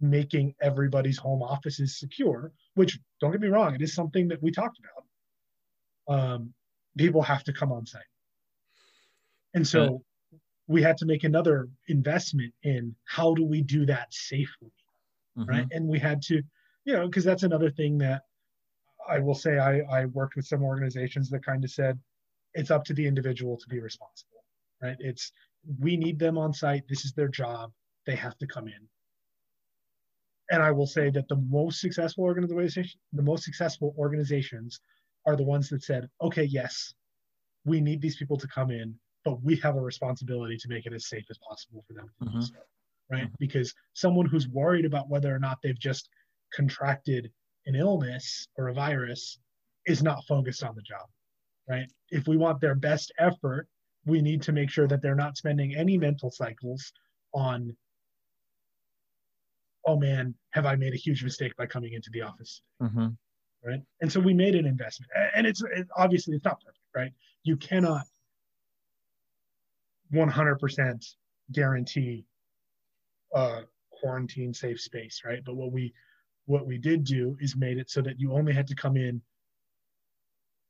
[0.00, 4.50] making everybody's home offices secure, which don't get me wrong, it is something that we
[4.50, 6.14] talked about.
[6.16, 6.54] Um,
[6.96, 8.02] people have to come on site.
[9.54, 10.02] And so
[10.66, 14.72] we had to make another investment in how do we do that safely,
[15.38, 15.48] mm-hmm.
[15.48, 15.66] right?
[15.70, 16.42] And we had to,
[16.84, 18.22] you know, because that's another thing that
[19.08, 21.98] I will say I, I worked with some organizations that kind of said
[22.54, 24.44] it's up to the individual to be responsible,
[24.82, 24.96] right?
[24.98, 25.30] It's
[25.80, 26.82] we need them on site.
[26.88, 27.72] This is their job.
[28.06, 28.88] They have to come in.
[30.50, 34.78] And I will say that the most successful organization, the most successful organizations
[35.26, 36.92] are the ones that said, okay, yes,
[37.64, 40.92] we need these people to come in, but we have a responsibility to make it
[40.92, 42.10] as safe as possible for them.
[42.22, 42.38] Mm-hmm.
[43.10, 43.24] right?
[43.24, 43.34] Mm-hmm.
[43.38, 46.10] Because someone who's worried about whether or not they've just
[46.54, 47.32] contracted
[47.66, 49.38] an illness or a virus
[49.86, 51.06] is not focused on the job,
[51.68, 51.86] right?
[52.10, 53.66] If we want their best effort,
[54.06, 56.92] we need to make sure that they're not spending any mental cycles
[57.32, 57.74] on,
[59.86, 62.62] oh man, have I made a huge mistake by coming into the office?
[62.82, 63.08] Mm-hmm.
[63.66, 63.80] Right.
[64.02, 65.10] And so we made an investment.
[65.34, 67.12] And it's it, obviously it's not perfect, right?
[67.44, 68.04] You cannot
[70.12, 71.14] 100%
[71.52, 72.26] guarantee
[73.34, 75.42] a quarantine safe space, right?
[75.44, 75.94] But what we
[76.46, 79.22] what we did do is made it so that you only had to come in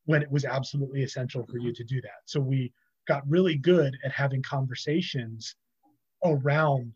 [0.05, 2.23] when it was absolutely essential for you to do that.
[2.27, 2.73] So we
[3.07, 5.57] got really good at having conversations
[6.25, 6.93] around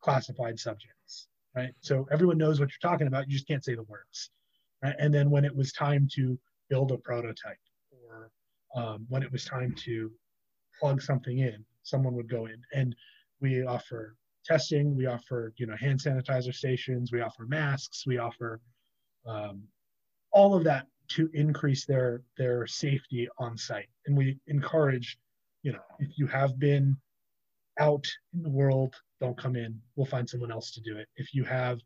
[0.00, 1.72] classified subjects, right?
[1.80, 4.30] So everyone knows what you're talking about, you just can't say the words.
[4.82, 4.94] Right?
[4.98, 6.38] And then when it was time to
[6.68, 7.56] build a prototype
[7.92, 8.30] or
[8.74, 10.12] um, when it was time to
[10.78, 12.94] plug something in, someone would go in and
[13.40, 18.60] we offer testing, we offer you know hand sanitizer stations, we offer masks, we offer
[19.26, 19.62] um,
[20.30, 23.88] all of that to increase their their safety on site.
[24.06, 25.18] And we encourage,
[25.66, 26.96] you know, if you have been
[27.80, 29.76] out in the world, don't come in.
[29.96, 31.08] We'll find someone else to do it.
[31.16, 31.80] If you have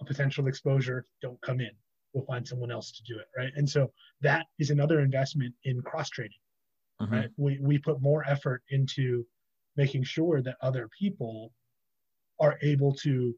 [0.00, 1.70] a potential exposure, don't come in.
[2.12, 3.26] We'll find someone else to do it.
[3.38, 3.52] Right.
[3.54, 6.42] And so that is another investment in cross training.
[7.00, 7.14] Mm-hmm.
[7.14, 7.30] Right.
[7.36, 9.24] We we put more effort into
[9.76, 11.52] making sure that other people
[12.40, 13.32] are able to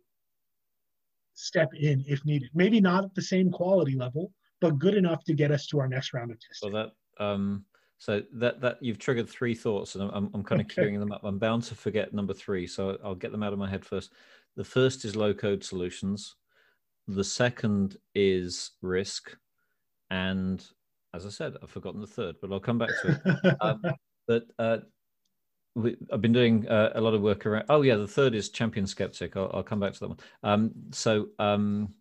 [1.34, 2.48] step in if needed.
[2.54, 5.88] Maybe not at the same quality level, but good enough to get us to our
[5.88, 6.70] next round of testing.
[6.70, 7.66] So that um,
[8.02, 11.22] so that that you've triggered three thoughts, and I'm I'm kind of queuing them up.
[11.22, 14.12] I'm bound to forget number three, so I'll get them out of my head first.
[14.56, 16.34] The first is low code solutions.
[17.06, 19.36] The second is risk,
[20.10, 20.66] and
[21.14, 23.56] as I said, I've forgotten the third, but I'll come back to it.
[23.60, 23.80] um,
[24.26, 24.78] but uh,
[25.76, 27.66] we, I've been doing uh, a lot of work around.
[27.68, 29.36] Oh yeah, the third is champion skeptic.
[29.36, 30.18] I'll, I'll come back to that one.
[30.42, 31.94] Um, so um,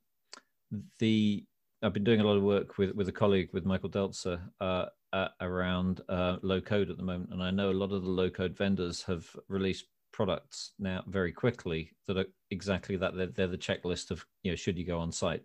[0.97, 1.45] the
[1.83, 4.85] I've been doing a lot of work with with a colleague with Michael Delzer uh,
[5.13, 8.09] uh, around uh, low code at the moment, and I know a lot of the
[8.09, 13.15] low code vendors have released products now very quickly that are exactly that.
[13.15, 15.43] They're, they're the checklist of you know should you go on site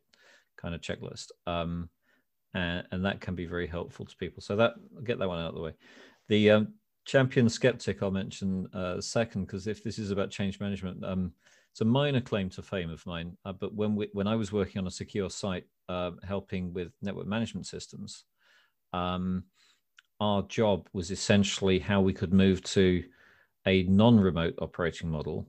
[0.57, 1.89] kind of checklist, um,
[2.55, 4.43] and, and that can be very helpful to people.
[4.43, 4.75] So that
[5.05, 5.73] get that one out of the way.
[6.29, 6.75] The um,
[7.07, 11.33] champion skeptic I'll mention uh, second because if this is about change management, um,
[11.71, 13.37] it's a minor claim to fame of mine.
[13.45, 16.93] Uh, but when we, when I was working on a secure site, uh, helping with
[17.03, 18.25] network management systems,
[18.93, 19.45] um,
[20.21, 23.05] our job was essentially how we could move to
[23.67, 25.47] a non-remote operating model,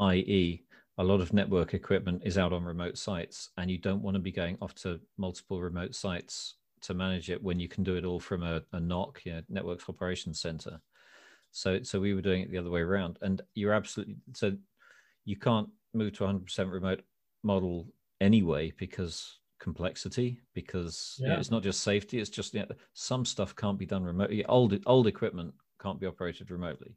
[0.00, 0.62] i.e.,
[0.98, 4.20] a lot of network equipment is out on remote sites, and you don't want to
[4.20, 8.04] be going off to multiple remote sites to manage it when you can do it
[8.04, 10.80] all from a, a NOC, you know, Networks Operations Center.
[11.50, 14.56] So, so we were doing it the other way around, and you're absolutely so
[15.24, 17.02] you can't move to 100% remote
[17.42, 17.86] model
[18.20, 21.26] anyway because complexity because yeah.
[21.26, 24.04] you know, it's not just safety it's just you know, some stuff can't be done
[24.04, 24.44] remotely.
[24.46, 26.96] Old old equipment can't be operated remotely.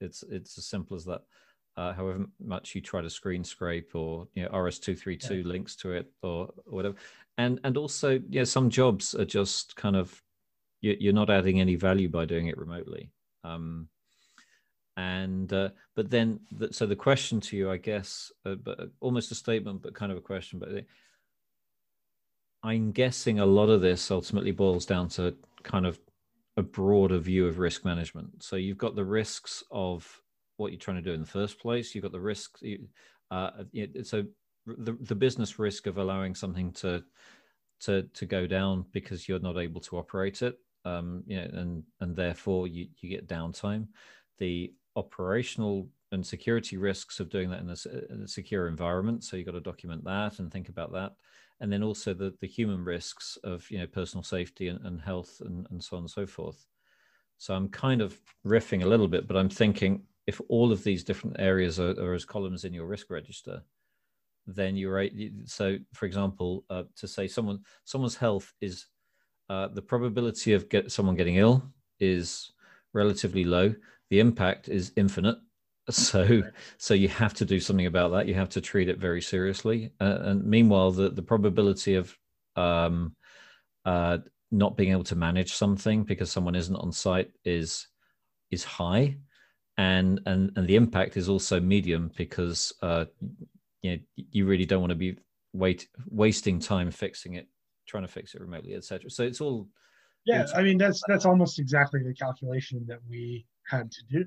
[0.00, 1.22] It's it's as simple as that.
[1.76, 5.42] Uh, however much you try to screen scrape or you know rs232 yeah.
[5.44, 6.96] links to it or, or whatever.
[7.36, 10.20] And and also yeah some jobs are just kind of
[10.80, 13.10] you're not adding any value by doing it remotely.
[13.42, 13.88] Um,
[14.98, 18.86] and uh, but then the, so the question to you i guess uh, but uh,
[19.00, 20.70] almost a statement but kind of a question but
[22.62, 25.98] i'm guessing a lot of this ultimately boils down to kind of
[26.56, 30.22] a broader view of risk management so you've got the risks of
[30.56, 32.62] what you're trying to do in the first place you've got the risks
[33.30, 33.50] uh,
[34.02, 34.24] so
[34.66, 37.02] the, the business risk of allowing something to
[37.80, 41.82] to to go down because you're not able to operate it um you know and
[42.00, 43.86] and therefore you you get downtime
[44.38, 49.24] the operational and security risks of doing that in a, in a secure environment.
[49.24, 51.12] So you've got to document that and think about that.
[51.60, 55.40] And then also the, the human risks of you know personal safety and, and health
[55.44, 56.66] and, and so on and so forth.
[57.38, 61.04] So I'm kind of riffing a little bit, but I'm thinking if all of these
[61.04, 63.62] different areas are, are as columns in your risk register,
[64.46, 65.12] then you're right.
[65.44, 68.86] So, for example, uh, to say someone someone's health is
[69.48, 71.62] uh, the probability of get someone getting ill
[72.00, 72.52] is
[72.92, 73.74] relatively low
[74.10, 75.36] the impact is infinite
[75.90, 76.42] so
[76.76, 78.26] so you have to do something about that.
[78.26, 79.92] You have to treat it very seriously.
[80.00, 82.16] Uh, and meanwhile the the probability of
[82.56, 83.14] um,
[83.84, 84.18] uh,
[84.50, 87.86] not being able to manage something because someone isn't on site is
[88.50, 89.16] is high.
[89.76, 93.04] And and and the impact is also medium because uh,
[93.82, 95.18] you know you really don't want to be
[95.52, 97.48] wait wasting time fixing it
[97.86, 99.66] trying to fix it remotely etc so it's all
[100.26, 104.26] yeah i mean that's that's almost exactly the calculation that we had to do.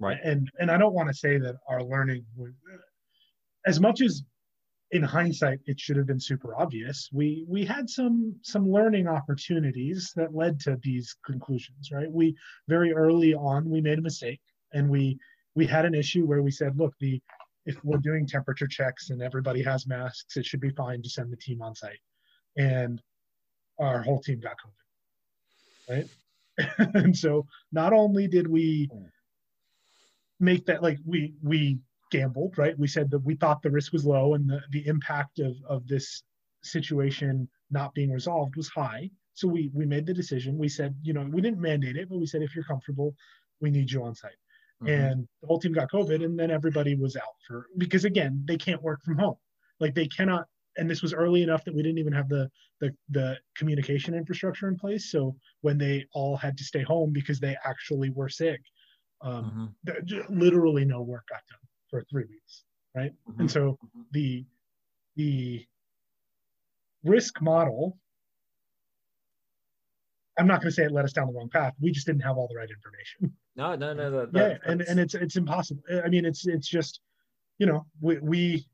[0.00, 0.18] Right.
[0.22, 2.52] And and I don't want to say that our learning was
[3.66, 4.22] as much as
[4.92, 10.12] in hindsight it should have been super obvious we we had some some learning opportunities
[10.16, 12.10] that led to these conclusions right?
[12.10, 12.36] We
[12.68, 14.40] very early on we made a mistake
[14.72, 15.18] and we
[15.54, 17.20] we had an issue where we said look the
[17.66, 21.30] if we're doing temperature checks and everybody has masks it should be fine to send
[21.32, 22.00] the team on site.
[22.56, 23.02] And
[23.78, 24.78] our whole team got covid
[25.88, 26.08] right?
[26.94, 29.04] And so not only did we hmm.
[30.40, 31.78] Make that like we we
[32.10, 32.78] gambled, right?
[32.78, 35.86] We said that we thought the risk was low and the, the impact of, of
[35.86, 36.22] this
[36.62, 39.10] situation not being resolved was high.
[39.34, 40.58] So we we made the decision.
[40.58, 43.14] We said, you know, we didn't mandate it, but we said if you're comfortable,
[43.60, 44.32] we need you on site.
[44.82, 44.88] Mm-hmm.
[44.88, 48.56] And the whole team got COVID, and then everybody was out for because again, they
[48.56, 49.36] can't work from home.
[49.80, 50.46] Like they cannot.
[50.76, 54.68] And this was early enough that we didn't even have the the the communication infrastructure
[54.68, 55.10] in place.
[55.10, 58.60] So when they all had to stay home because they actually were sick,
[59.20, 60.38] um, mm-hmm.
[60.38, 61.58] literally no work got done
[61.90, 63.12] for three weeks, right?
[63.28, 63.40] Mm-hmm.
[63.40, 64.00] And so mm-hmm.
[64.12, 64.44] the
[65.16, 65.66] the
[67.04, 67.98] risk model,
[70.38, 71.74] I'm not going to say it led us down the wrong path.
[71.80, 73.36] We just didn't have all the right information.
[73.56, 74.10] No, no, no.
[74.10, 75.82] That, that, yeah, and and it's it's impossible.
[76.04, 77.00] I mean, it's it's just,
[77.58, 78.66] you know, we we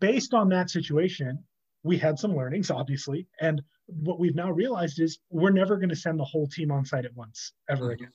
[0.00, 1.38] based on that situation,
[1.84, 5.96] we had some learnings, obviously, and what we've now realized is we're never going to
[5.96, 7.92] send the whole team on site at once ever mm-hmm.
[7.92, 8.12] again,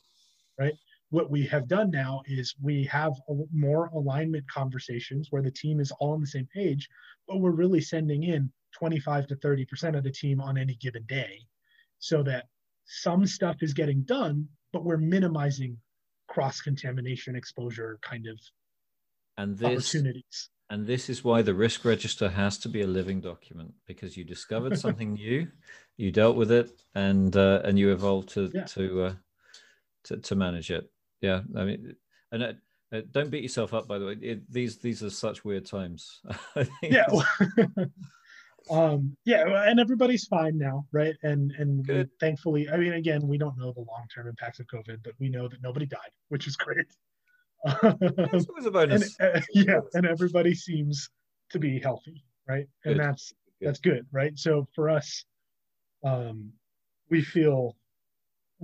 [0.60, 0.74] right?
[1.10, 3.14] What we have done now is we have
[3.54, 6.90] more alignment conversations where the team is all on the same page,
[7.28, 11.40] but we're really sending in 25 to 30% of the team on any given day
[12.00, 12.48] so that
[12.86, 15.78] some stuff is getting done, but we're minimizing
[16.28, 18.40] cross contamination exposure kind of
[19.38, 20.50] and this, opportunities.
[20.70, 24.24] And this is why the risk register has to be a living document because you
[24.24, 25.48] discovered something new,
[25.98, 28.64] you dealt with it, and uh, and you evolved to yeah.
[28.64, 29.14] to, uh,
[30.06, 30.90] to to manage it
[31.26, 31.96] yeah i mean
[32.32, 32.54] and uh,
[32.96, 34.18] uh, don't beat yourself up by the way.
[34.22, 36.22] It, these these are such weird times.
[36.82, 37.08] Yeah.
[38.72, 41.16] um yeah and everybody's fine now right?
[41.24, 45.04] And and we, thankfully i mean again we don't know the long-term impacts of covid
[45.04, 46.88] but we know that nobody died which is great.
[47.64, 49.16] That's always a bonus.
[49.20, 51.10] And, uh, yeah and everybody seems
[51.52, 52.68] to be healthy right?
[52.84, 52.94] Good.
[52.94, 53.68] and that's good.
[53.68, 54.38] that's good right?
[54.38, 55.26] So for us
[56.04, 56.52] um
[57.12, 57.76] we feel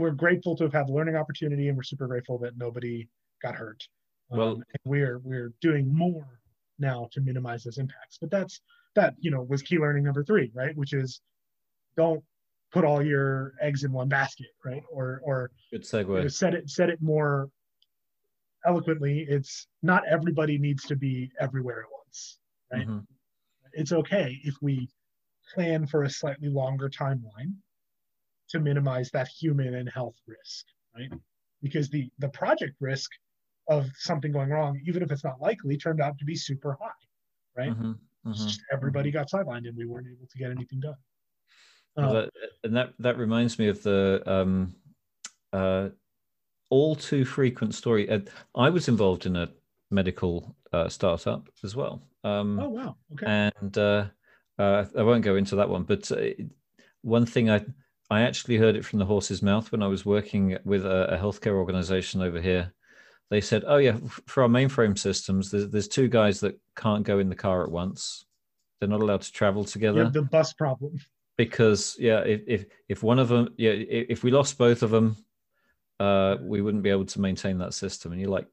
[0.01, 3.07] we're grateful to have had the learning opportunity, and we're super grateful that nobody
[3.41, 3.87] got hurt.
[4.29, 6.27] Well, um, we're we're doing more
[6.79, 8.17] now to minimize those impacts.
[8.19, 8.61] But that's
[8.95, 10.75] that you know was key learning number three, right?
[10.75, 11.21] Which is
[11.95, 12.23] don't
[12.71, 14.83] put all your eggs in one basket, right?
[14.91, 16.07] Or or good segue.
[16.07, 17.49] You know, set it said it more
[18.65, 19.25] eloquently.
[19.27, 22.39] It's not everybody needs to be everywhere at once,
[22.71, 22.87] right?
[22.87, 22.99] Mm-hmm.
[23.73, 24.89] It's okay if we
[25.53, 27.53] plan for a slightly longer timeline
[28.51, 31.11] to minimize that human and health risk, right?
[31.61, 33.11] Because the the project risk
[33.67, 36.89] of something going wrong, even if it's not likely, turned out to be super high,
[37.57, 37.71] right?
[37.71, 39.19] Mm-hmm, mm-hmm, everybody mm-hmm.
[39.19, 40.95] got sidelined and we weren't able to get anything done.
[41.95, 42.29] well, that,
[42.63, 44.75] and that that reminds me of the um,
[45.53, 45.89] uh,
[46.69, 48.09] all too frequent story.
[48.09, 48.19] Uh,
[48.55, 49.49] I was involved in a
[49.91, 52.01] medical uh, startup as well.
[52.23, 52.95] Um, oh wow!
[53.13, 53.25] Okay.
[53.27, 54.05] And uh,
[54.57, 56.29] uh, I won't go into that one, but uh,
[57.01, 57.65] one thing I
[58.11, 61.17] I actually heard it from the horse's mouth when I was working with a, a
[61.17, 62.73] healthcare organization over here.
[63.29, 63.97] They said, "Oh yeah,
[64.27, 67.71] for our mainframe systems, there's, there's two guys that can't go in the car at
[67.71, 68.25] once.
[68.79, 70.09] They're not allowed to travel together.
[70.09, 70.97] the bus problem.
[71.37, 75.15] Because yeah, if if, if one of them, yeah, if we lost both of them,
[76.01, 78.11] uh, we wouldn't be able to maintain that system.
[78.11, 78.47] And you're like,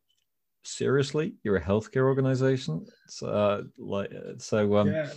[0.63, 4.77] seriously, you're a healthcare organization, so uh, like so.
[4.77, 5.11] Um, yeah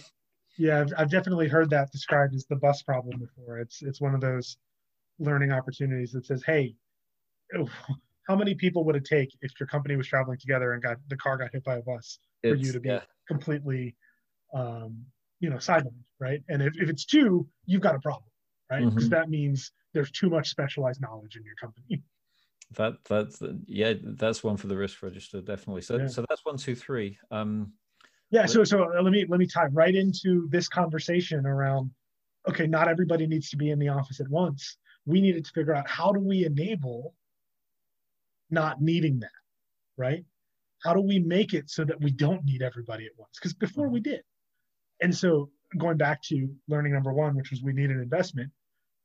[0.57, 3.59] yeah, I've, I've definitely heard that described as the bus problem before.
[3.59, 4.57] It's it's one of those
[5.19, 6.75] learning opportunities that says, hey,
[8.27, 11.17] how many people would it take if your company was traveling together and got the
[11.17, 13.01] car got hit by a bus for you to be yeah.
[13.27, 13.95] completely,
[14.53, 15.05] um,
[15.39, 16.41] you know, sidelined, right?
[16.49, 18.29] And if, if it's two, you've got a problem,
[18.69, 18.83] right?
[18.83, 19.15] Because mm-hmm.
[19.15, 22.03] that means there's too much specialized knowledge in your company.
[22.77, 25.81] That that's yeah, that's one for the risk register definitely.
[25.81, 26.07] So yeah.
[26.07, 27.17] so that's one, two, three.
[27.29, 27.73] Um,
[28.31, 31.91] yeah so so uh, let me let me tie right into this conversation around
[32.49, 34.77] okay not everybody needs to be in the office at once.
[35.05, 37.15] We needed to figure out how do we enable
[38.49, 39.31] not needing that
[39.97, 40.25] right?
[40.83, 43.33] How do we make it so that we don't need everybody at once?
[43.35, 44.21] Because before we did.
[44.99, 48.51] And so going back to learning number one which was we need an investment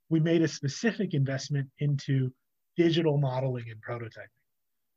[0.09, 2.33] we made a specific investment into
[2.77, 4.37] digital modeling and prototyping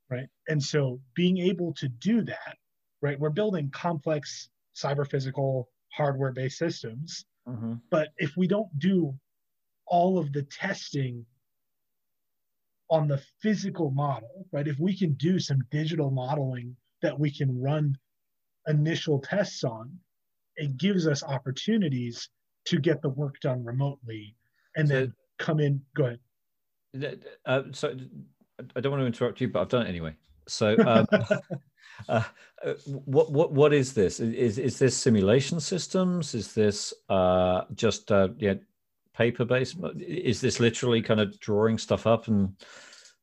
[0.09, 0.27] right?
[0.47, 2.57] And so being able to do that
[3.01, 3.19] right?
[3.19, 7.25] We're building complex cyber physical hardware based systems.
[7.47, 7.75] Mm-hmm.
[7.89, 9.13] But if we don't do
[9.87, 11.25] all of the testing
[12.89, 14.67] on the physical model, right?
[14.67, 17.97] If we can do some digital modeling that we can run
[18.67, 19.91] initial tests on,
[20.55, 22.29] it gives us opportunities
[22.65, 24.35] to get the work done remotely
[24.75, 25.81] and so, then come in.
[25.95, 26.15] Go
[26.95, 27.25] ahead.
[27.45, 27.95] Uh, so
[28.75, 30.15] I don't want to interrupt you, but I've done it anyway.
[30.49, 32.23] So, um, uh,
[32.63, 32.73] uh,
[33.05, 34.19] what what what is this?
[34.19, 36.35] Is is this simulation systems?
[36.35, 38.55] Is this uh, just uh, yeah
[39.13, 39.77] paper based?
[39.97, 42.55] Is this literally kind of drawing stuff up and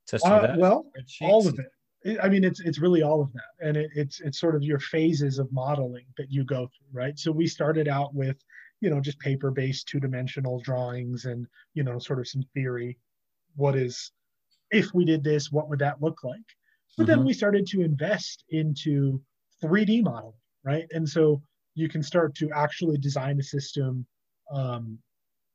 [0.06, 0.58] testing uh, that?
[0.58, 0.86] Well,
[1.20, 2.20] all of it.
[2.22, 4.78] I mean, it's it's really all of that, and it, it's it's sort of your
[4.78, 7.18] phases of modeling that you go through, right?
[7.18, 8.36] So we started out with,
[8.80, 12.98] you know, just paper-based two-dimensional drawings, and you know, sort of some theory.
[13.56, 14.12] What is,
[14.70, 16.55] if we did this, what would that look like?
[16.96, 17.10] But mm-hmm.
[17.10, 19.20] then we started to invest into
[19.62, 20.34] 3D modeling,
[20.64, 20.86] right?
[20.92, 21.42] And so
[21.74, 24.06] you can start to actually design a system
[24.52, 24.98] um,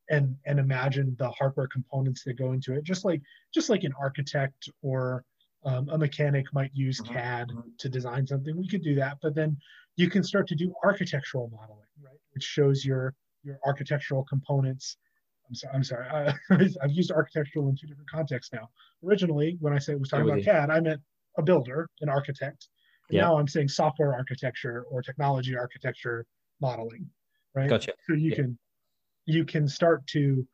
[0.09, 3.21] and and imagine the hardware components that go into it, just like
[3.53, 5.23] just like an architect or
[5.65, 7.13] um, a mechanic might use mm-hmm.
[7.13, 7.69] CAD mm-hmm.
[7.77, 8.55] to design something.
[8.57, 9.57] We could do that, but then
[9.95, 12.19] you can start to do architectural modeling, right?
[12.33, 13.13] Which shows your
[13.43, 14.97] your architectural components.
[15.47, 15.73] I'm sorry.
[15.75, 16.07] I'm sorry.
[16.51, 18.69] I, have used architectural in two different contexts now.
[19.05, 21.01] Originally, when I said was talking about CAD, I meant
[21.37, 22.67] a builder, an architect.
[23.09, 23.21] Yeah.
[23.21, 26.25] Now I'm saying software architecture or technology architecture
[26.61, 27.09] modeling,
[27.55, 27.69] right?
[27.69, 27.93] Gotcha.
[28.07, 28.35] So you yeah.
[28.35, 28.59] can
[29.25, 30.47] you can start to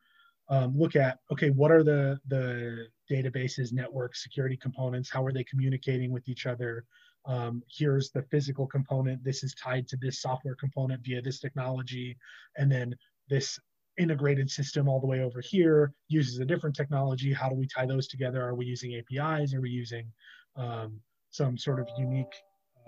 [0.48, 5.10] um, look at okay, what are the the databases, network security components?
[5.10, 6.84] How are they communicating with each other?
[7.26, 9.22] Um, here's the physical component.
[9.22, 12.16] This is tied to this software component via this technology,
[12.56, 12.94] and then
[13.28, 13.58] this
[13.98, 17.32] integrated system all the way over here uses a different technology.
[17.32, 18.42] How do we tie those together?
[18.42, 19.52] Are we using APIs?
[19.52, 20.10] Are we using
[20.58, 21.00] um,
[21.30, 22.34] some sort of unique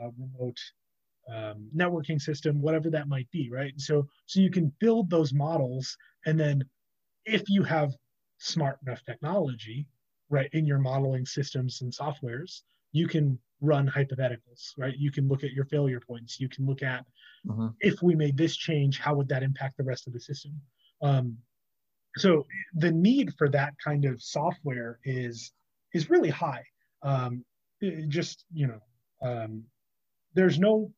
[0.03, 0.59] uh, remote
[1.33, 3.73] um, networking system, whatever that might be, right?
[3.77, 5.97] So, so you can build those models,
[6.27, 6.65] and then
[7.25, 7.95] if you have
[8.39, 9.87] smart enough technology,
[10.29, 12.63] right, in your modeling systems and softwares,
[12.93, 14.97] you can run hypotheticals, right?
[14.97, 16.41] You can look at your failure points.
[16.41, 17.05] You can look at
[17.49, 17.69] uh-huh.
[17.81, 20.61] if we made this change, how would that impact the rest of the system?
[21.03, 21.37] Um,
[22.17, 25.53] so the need for that kind of software is
[25.93, 26.65] is really high.
[27.03, 27.45] Um,
[28.09, 28.81] just you know
[29.23, 29.63] um,
[30.35, 30.91] there's no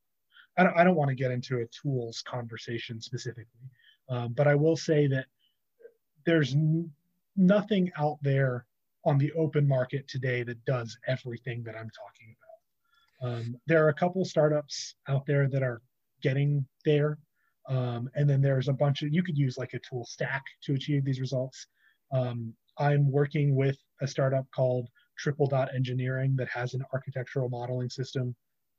[0.58, 3.70] i don't, I don't want to get into a tools conversation specifically
[4.08, 5.26] um, but i will say that
[6.26, 6.90] there's n-
[7.36, 8.66] nothing out there
[9.04, 13.32] on the open market today that does everything that i'm talking about.
[13.34, 15.80] Um, there are a couple startups out there that are
[16.22, 17.18] getting there
[17.68, 20.74] um, and then there's a bunch of you could use like a tool stack to
[20.74, 21.66] achieve these results.
[22.12, 24.88] Um, i'm working with a startup called
[25.18, 28.34] triple dot engineering that has an architectural modeling system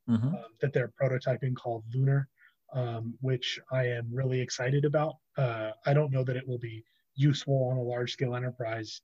[0.10, 0.28] mm-hmm.
[0.28, 2.28] um, that they're prototyping called Lunar,
[2.74, 5.16] um, which I am really excited about.
[5.38, 6.84] Uh, I don't know that it will be
[7.16, 9.02] useful on a large scale enterprise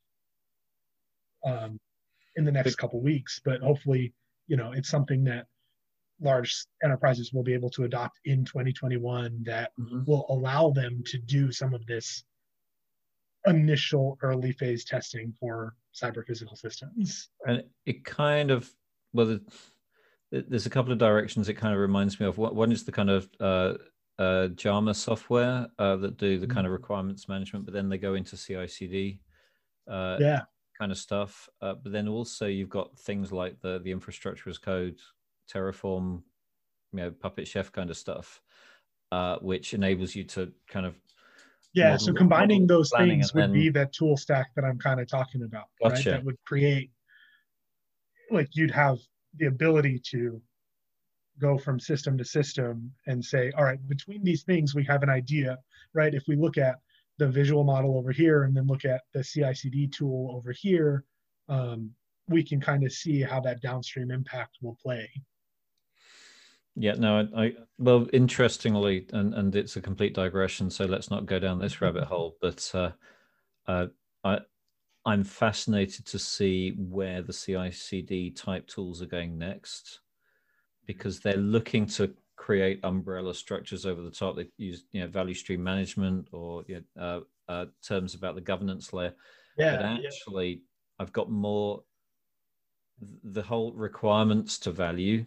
[1.45, 1.79] um,
[2.35, 4.13] in the next couple weeks, but hopefully,
[4.47, 5.45] you know, it's something that
[6.21, 10.03] large enterprises will be able to adopt in 2021 that mm-hmm.
[10.05, 12.23] will allow them to do some of this
[13.45, 17.29] initial early phase testing for cyber physical systems.
[17.45, 18.69] And it kind of,
[19.13, 19.39] well,
[20.31, 22.37] there's a couple of directions it kind of reminds me of.
[22.37, 23.73] One is the kind of uh,
[24.19, 26.73] uh, Jama software uh, that do the kind of mm-hmm.
[26.73, 29.21] requirements management, but then they go into CI/CD,
[29.89, 30.41] uh, yeah,
[30.77, 31.49] kind of stuff.
[31.61, 34.97] Uh, but then also you've got things like the the infrastructure as code,
[35.51, 36.21] Terraform,
[36.91, 38.41] you know, Puppet Chef kind of stuff,
[39.11, 40.95] uh, which enables you to kind of
[41.73, 43.53] yeah model, so combining those things would then...
[43.53, 45.95] be that tool stack that i'm kind of talking about gotcha.
[45.95, 46.05] right?
[46.05, 46.91] That would create
[48.31, 48.97] like you'd have
[49.37, 50.41] the ability to
[51.39, 55.09] go from system to system and say all right between these things we have an
[55.09, 55.57] idea
[55.93, 56.13] right?
[56.13, 56.75] If we look at
[57.17, 61.03] the visual model over here and then look at the CI/CD tool over here
[61.47, 61.91] um,
[62.27, 65.09] we can kind of see how that downstream impact will play
[66.75, 71.25] yeah, no, I, I, well, interestingly, and and it's a complete digression, so let's not
[71.25, 72.37] go down this rabbit hole.
[72.41, 72.91] But uh,
[73.67, 73.87] uh,
[74.23, 74.39] I
[75.05, 80.01] I'm fascinated to see where the CI/CD type tools are going next,
[80.85, 84.35] because they're looking to create umbrella structures over the top.
[84.35, 88.41] They use you know value stream management or you know, uh, uh, terms about the
[88.41, 89.13] governance layer.
[89.57, 90.55] Yeah, but actually, yeah.
[90.99, 91.83] I've got more.
[93.23, 95.25] The whole requirements to value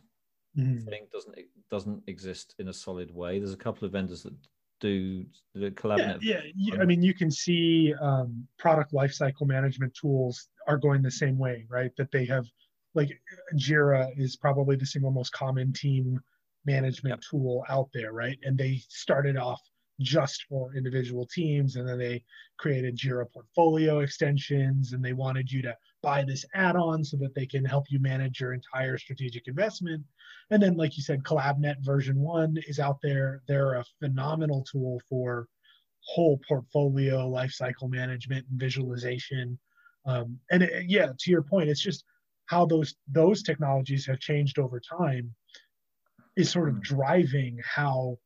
[0.56, 0.84] mm.
[0.84, 1.34] thing doesn't
[1.70, 3.38] doesn't exist in a solid way.
[3.38, 4.34] There's a couple of vendors that
[4.80, 5.24] do
[5.54, 6.22] the collaborate.
[6.22, 6.80] Yeah, yeah.
[6.80, 11.66] I mean, you can see um, product lifecycle management tools are going the same way,
[11.70, 11.92] right?
[11.96, 12.44] That they have,
[12.94, 13.10] like
[13.54, 16.20] Jira is probably the single most common team
[16.66, 17.20] management yep.
[17.30, 18.38] tool out there, right?
[18.42, 19.60] And they started off
[20.00, 22.24] just for individual teams, and then they
[22.58, 27.46] created Jira portfolio extensions, and they wanted you to buy this add-on so that they
[27.46, 30.02] can help you manage your entire strategic investment.
[30.50, 33.42] And then, like you said, CollabNet VersionOne is out there.
[33.46, 35.48] They're a phenomenal tool for
[36.04, 39.58] whole portfolio lifecycle management and visualization.
[40.04, 42.04] Um, and it, yeah, to your point, it's just
[42.46, 45.32] how those those technologies have changed over time
[46.36, 48.18] is sort of driving how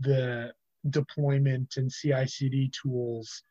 [0.00, 0.52] the
[0.90, 3.42] deployment and CI/CD tools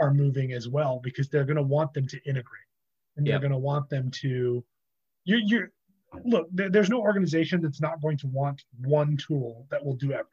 [0.00, 2.62] are moving as well because they're going to want them to integrate
[3.16, 4.64] and they're going to want them to
[5.24, 5.66] you you
[6.24, 10.12] look there, there's no organization that's not going to want one tool that will do
[10.12, 10.28] everything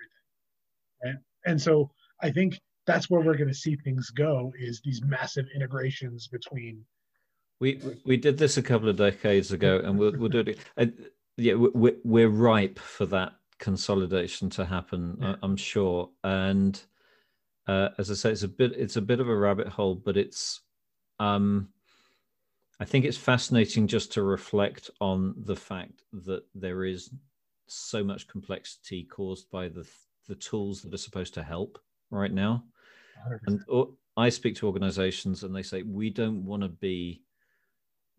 [1.03, 1.15] right?
[1.45, 1.91] And so
[2.21, 6.83] i think that's where we're going to see things go is these massive integrations between
[7.59, 10.85] we we did this a couple of decades ago and we'll, we'll do it uh,
[11.37, 15.35] yeah we're, we're ripe for that consolidation to happen yeah.
[15.43, 16.09] i'm sure.
[16.23, 16.81] And
[17.67, 20.17] uh, as I say, it's a bit it's a bit of a rabbit hole, but
[20.17, 20.61] it's
[21.19, 21.69] um,
[22.79, 27.11] I think it's fascinating just to reflect on the fact that there is
[27.67, 29.87] so much complexity caused by the
[30.27, 32.63] the tools that are supposed to help right now.
[33.27, 33.39] 100%.
[33.47, 33.87] And
[34.17, 37.21] I speak to organizations and they say we don't want to be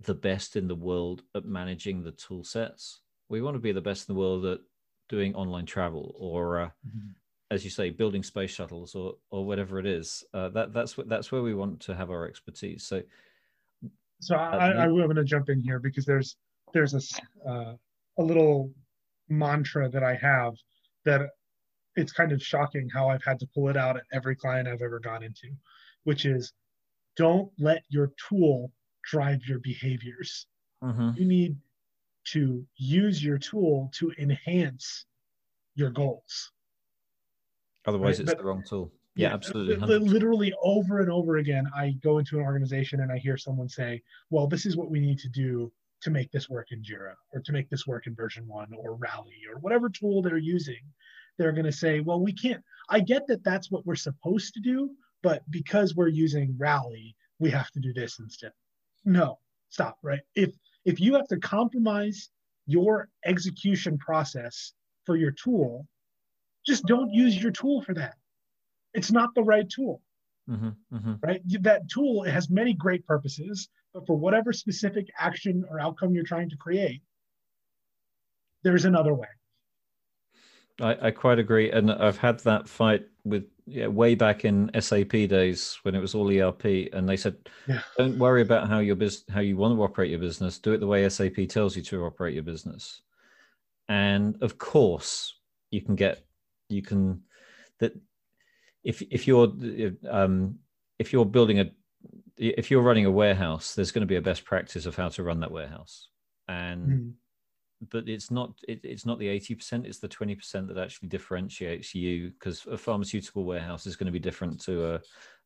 [0.00, 3.00] the best in the world at managing the tool sets.
[3.28, 4.60] We want to be the best in the world at
[5.08, 7.10] doing online travel or uh, mm-hmm
[7.52, 10.24] as you say, building space shuttles or or whatever it is.
[10.32, 12.84] Uh, that that's what that's where we want to have our expertise.
[12.84, 13.02] So,
[14.20, 16.36] so I, I, am going to jump in here because there's
[16.72, 17.74] there's a uh,
[18.18, 18.72] a little
[19.28, 20.54] mantra that I have
[21.04, 21.28] that
[21.94, 24.80] it's kind of shocking how I've had to pull it out at every client I've
[24.80, 25.48] ever gone into,
[26.04, 26.54] which is
[27.16, 28.72] don't let your tool
[29.04, 30.46] drive your behaviors.
[30.82, 31.10] Mm-hmm.
[31.16, 31.56] You need
[32.28, 35.04] to use your tool to enhance
[35.74, 36.52] your goals.
[37.86, 38.28] Otherwise, right?
[38.28, 38.92] it's the wrong tool.
[39.14, 39.76] Yeah, yeah absolutely.
[39.76, 40.08] 100%.
[40.08, 44.02] Literally over and over again, I go into an organization and I hear someone say,
[44.30, 45.72] well, this is what we need to do
[46.02, 49.40] to make this work in Jira or to make this work in VersionOne or Rally
[49.48, 50.80] or whatever tool they're using.
[51.38, 52.62] They're going to say, well, we can't.
[52.90, 54.90] I get that that's what we're supposed to do,
[55.22, 58.52] but because we're using Rally, we have to do this instead.
[59.04, 59.38] No,
[59.70, 60.20] stop, right?
[60.34, 60.54] If
[60.84, 62.28] if you have to compromise
[62.66, 64.72] your execution process
[65.04, 65.86] for your tool
[66.66, 68.14] just don't use your tool for that.
[68.94, 70.02] It's not the right tool.
[70.48, 71.12] Mm-hmm, mm-hmm.
[71.22, 71.40] Right?
[71.62, 76.24] That tool it has many great purposes, but for whatever specific action or outcome you're
[76.24, 77.02] trying to create,
[78.62, 79.28] there's another way.
[80.80, 85.10] I, I quite agree, and I've had that fight with yeah, way back in SAP
[85.10, 87.36] days when it was all ERP, and they said,
[87.68, 87.82] yeah.
[87.96, 90.58] "Don't worry about how your business, how you want to operate your business.
[90.58, 93.02] Do it the way SAP tells you to operate your business."
[93.88, 95.34] And of course,
[95.70, 96.24] you can get
[96.72, 97.22] you can
[97.78, 97.92] that
[98.84, 99.52] if if you're
[100.10, 100.58] um,
[100.98, 101.70] if you're building a
[102.36, 105.22] if you're running a warehouse, there's going to be a best practice of how to
[105.22, 106.08] run that warehouse,
[106.48, 107.12] and mm.
[107.90, 111.08] but it's not it, it's not the eighty percent; it's the twenty percent that actually
[111.08, 112.30] differentiates you.
[112.30, 115.00] Because a pharmaceutical warehouse is going to be different to a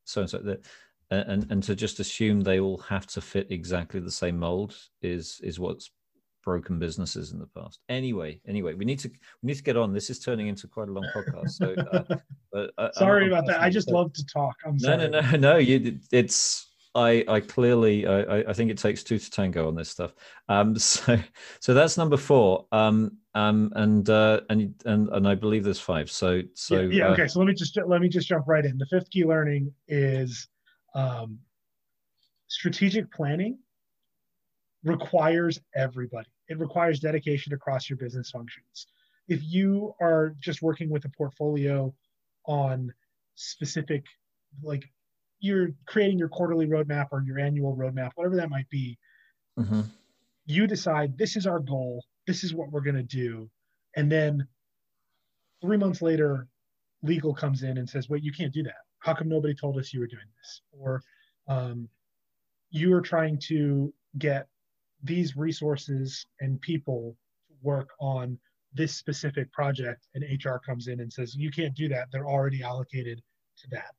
[0.04, 0.64] so and so that,
[1.10, 5.40] and and to just assume they all have to fit exactly the same mold is
[5.42, 5.90] is what's
[6.46, 7.80] broken businesses in the past.
[7.90, 9.10] Anyway, anyway, we need to
[9.42, 9.92] we need to get on.
[9.92, 11.50] This is turning into quite a long podcast.
[11.50, 12.16] So, uh,
[12.52, 13.60] but uh, sorry I'm, about I'm that.
[13.60, 14.54] I just love to talk.
[14.64, 15.08] I'm no, sorry.
[15.08, 15.56] no, no, no.
[15.58, 19.90] You, it's I, I clearly, I, I think it takes two to tango on this
[19.90, 20.14] stuff.
[20.48, 21.18] Um, so,
[21.60, 22.66] so that's number four.
[22.72, 26.10] Um, um, and uh, and and and I believe there's five.
[26.10, 26.98] So, so yeah.
[26.98, 27.26] yeah uh, okay.
[27.26, 28.78] So let me just let me just jump right in.
[28.78, 30.48] The fifth key learning is
[30.94, 31.38] um,
[32.46, 33.58] strategic planning
[34.84, 38.86] requires everybody it requires dedication across your business functions.
[39.28, 41.92] If you are just working with a portfolio
[42.46, 42.92] on
[43.34, 44.04] specific,
[44.62, 44.84] like
[45.40, 48.98] you're creating your quarterly roadmap or your annual roadmap, whatever that might be,
[49.58, 49.82] mm-hmm.
[50.46, 53.50] you decide this is our goal, this is what we're going to do.
[53.96, 54.46] And then
[55.60, 56.46] three months later,
[57.02, 58.74] legal comes in and says, wait, you can't do that.
[59.00, 60.62] How come nobody told us you were doing this?
[60.72, 61.02] Or
[61.48, 61.88] um,
[62.70, 64.48] you are trying to get
[65.02, 67.16] these resources and people
[67.48, 68.38] to work on
[68.72, 72.08] this specific project and HR comes in and says you can't do that.
[72.12, 73.22] They're already allocated
[73.58, 73.94] to that.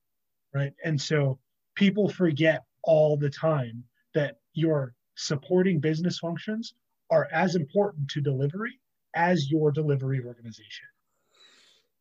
[0.54, 0.74] Right?
[0.84, 1.40] And so
[1.76, 3.84] people forget all the time
[4.14, 6.74] that your supporting business functions
[7.10, 8.80] are as important to delivery
[9.16, 10.86] as your delivery organization.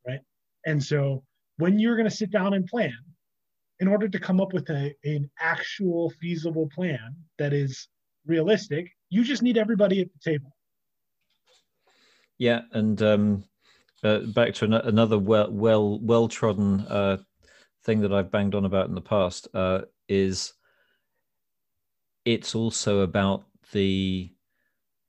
[0.07, 0.20] Right?
[0.66, 1.22] And so
[1.59, 2.97] when you're going to sit down and plan
[3.80, 7.88] in order to come up with a, an actual feasible plan that is
[8.27, 8.91] realistic.
[9.11, 10.57] You just need everybody at the table.
[12.39, 13.45] Yeah, and um,
[14.05, 17.18] uh, back to an- another well well well trodden uh,
[17.85, 20.53] thing that I've banged on about in the past uh, is
[22.24, 24.31] it's also about the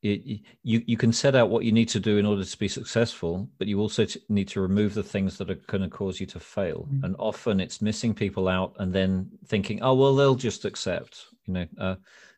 [0.04, 2.68] it, you you can set out what you need to do in order to be
[2.68, 6.20] successful, but you also t- need to remove the things that are going to cause
[6.20, 6.88] you to fail.
[6.88, 7.06] Mm-hmm.
[7.06, 11.26] And often it's missing people out and then thinking, oh well, they'll just accept.
[11.46, 11.96] You know, uh,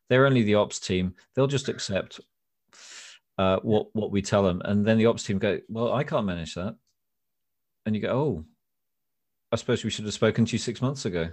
[0.09, 2.19] they're only the ops team; they'll just accept
[3.37, 4.61] uh, what what we tell them.
[4.65, 6.75] And then the ops team go, well, I can't manage that.
[7.85, 8.45] And you go, oh,
[9.51, 11.29] I suppose we should have spoken to you six months ago.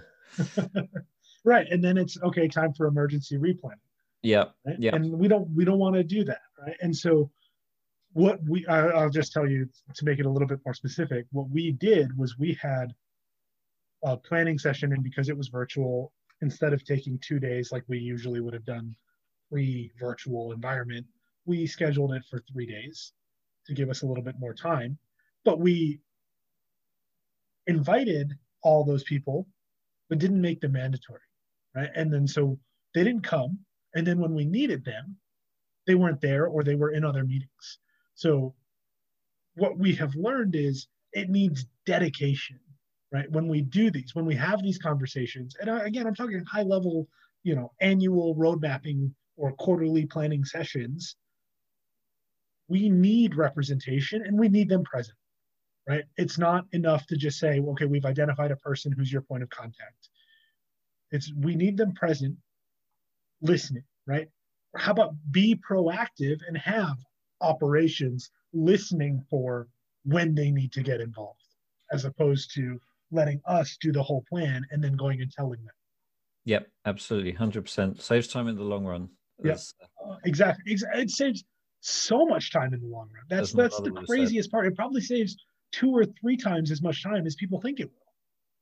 [1.43, 3.79] right, and then it's okay, time for emergency replanning
[4.27, 4.45] yeah.
[4.65, 4.75] Right?
[4.79, 4.95] Yeah.
[4.95, 6.75] And we don't we don't want to do that, right?
[6.81, 7.29] And so
[8.13, 11.25] what we I, I'll just tell you to make it a little bit more specific.
[11.31, 12.93] What we did was we had
[14.03, 16.11] a planning session, and because it was virtual,
[16.41, 18.95] instead of taking two days like we usually would have done
[19.51, 21.05] pre-virtual environment,
[21.45, 23.13] we scheduled it for three days
[23.65, 24.97] to give us a little bit more time.
[25.45, 25.99] But we
[27.67, 28.33] invited
[28.63, 29.47] all those people,
[30.09, 31.21] but didn't make them mandatory,
[31.75, 31.89] right?
[31.95, 32.59] And then so
[32.93, 33.59] they didn't come,
[33.95, 35.15] and then when we needed them,
[35.85, 37.79] they weren't there or they were in other meetings.
[38.15, 38.53] So
[39.55, 42.59] what we have learned is it needs dedication,
[43.11, 43.29] right?
[43.31, 47.07] When we do these, when we have these conversations, and again, I'm talking high level,
[47.43, 51.15] you know, annual road mapping or quarterly planning sessions,
[52.67, 55.17] we need representation and we need them present,
[55.87, 56.03] right?
[56.17, 59.49] It's not enough to just say, okay, we've identified a person who's your point of
[59.49, 60.09] contact.
[61.11, 62.35] It's we need them present
[63.41, 64.27] listening, right?
[64.75, 66.97] How about be proactive and have
[67.39, 69.67] operations listening for
[70.03, 71.43] when they need to get involved,
[71.91, 72.79] as opposed to
[73.11, 75.73] letting us do the whole plan and then going and telling them.
[76.45, 79.09] Yep, absolutely, hundred percent saves time in the long run.
[79.43, 79.73] Yes,
[80.05, 80.77] uh, exactly.
[80.93, 81.43] It saves
[81.81, 83.23] so much time in the long run.
[83.29, 84.65] That's that's the craziest part.
[84.65, 85.35] It probably saves
[85.71, 88.13] two or three times as much time as people think it will.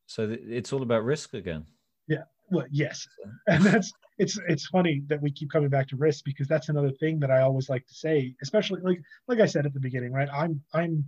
[0.08, 1.66] So it's all about risk again.
[2.08, 2.24] Yeah.
[2.50, 3.08] Well, yes,
[3.48, 6.92] and that's it's it's funny that we keep coming back to risk because that's another
[6.92, 10.12] thing that I always like to say, especially like like I said at the beginning,
[10.12, 10.30] right?
[10.32, 11.08] I'm I'm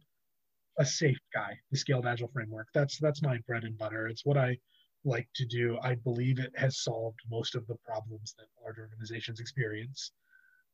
[0.80, 2.67] a SAFe guy, the scaled agile framework.
[2.73, 4.07] That's that's my bread and butter.
[4.07, 4.57] It's what I
[5.05, 5.78] like to do.
[5.82, 10.11] I believe it has solved most of the problems that large organizations experience.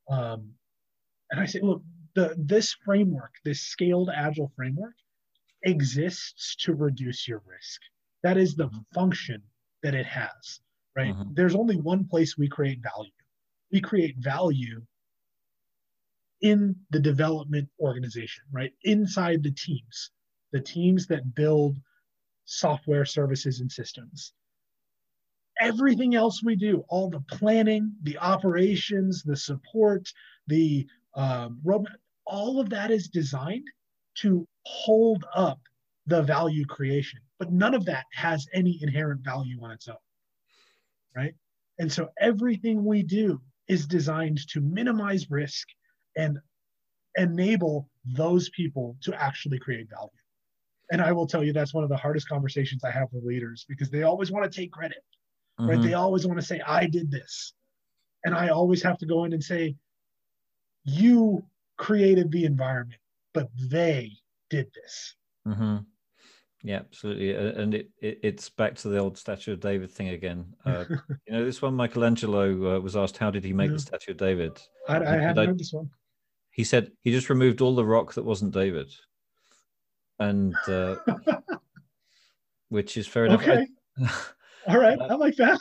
[0.09, 0.51] Um,
[1.31, 1.81] and I say, look,
[2.15, 4.95] the this framework, this scaled agile framework,
[5.63, 7.81] exists to reduce your risk.
[8.23, 9.41] That is the function
[9.83, 10.61] that it has
[10.95, 11.13] right?
[11.13, 11.33] Mm-hmm.
[11.33, 13.11] There's only one place we create value.
[13.71, 14.81] We create value
[16.43, 18.73] in the development organization, right?
[18.83, 20.11] Inside the teams,
[20.53, 21.77] the teams that build
[22.45, 24.33] software services and systems.
[25.59, 30.07] Everything else we do, all the planning, the operations, the support,
[30.47, 33.67] the um, roadmap, all of that is designed
[34.15, 35.59] to hold up
[36.07, 37.19] the value creation.
[37.39, 39.97] But none of that has any inherent value on its own
[41.15, 41.33] right?
[41.79, 45.67] And so everything we do is designed to minimize risk
[46.15, 46.39] and
[47.17, 50.09] enable those people to actually create value.
[50.91, 53.65] And I will tell you that's one of the hardest conversations I have with leaders
[53.67, 55.03] because they always want to take credit,
[55.59, 55.69] mm-hmm.
[55.69, 55.81] right?
[55.81, 57.53] They always want to say, I did this.
[58.25, 59.75] And I always have to go in and say,
[60.83, 61.43] you
[61.77, 62.99] created the environment,
[63.33, 64.11] but they
[64.49, 65.15] did this.
[65.47, 65.77] Mm-hmm.
[66.65, 70.45] Yeah, absolutely, and it, it, it's back to the old statue of David thing again.
[70.65, 70.85] Uh,
[71.27, 74.17] you know, this one Michelangelo uh, was asked, "How did he make the statue of
[74.17, 75.89] David?" I, I haven't heard this one.
[76.53, 78.93] He said he just removed all the rock that wasn't David,
[80.19, 80.95] and uh,
[82.69, 83.41] which is fair enough.
[83.41, 83.67] Okay.
[84.67, 85.59] all right, I like that.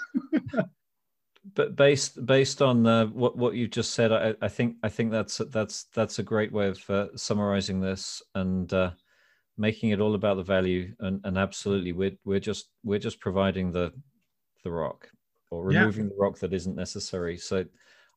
[1.55, 5.11] but based based on uh, what what you just said, I, I think I think
[5.11, 8.91] that's that's that's a great way of uh, summarizing this and uh,
[9.57, 13.71] making it all about the value and, and absolutely we're we're just we're just providing
[13.71, 13.93] the
[14.65, 15.09] the rock
[15.51, 16.11] or removing yeah.
[16.11, 17.65] the rock that isn't necessary so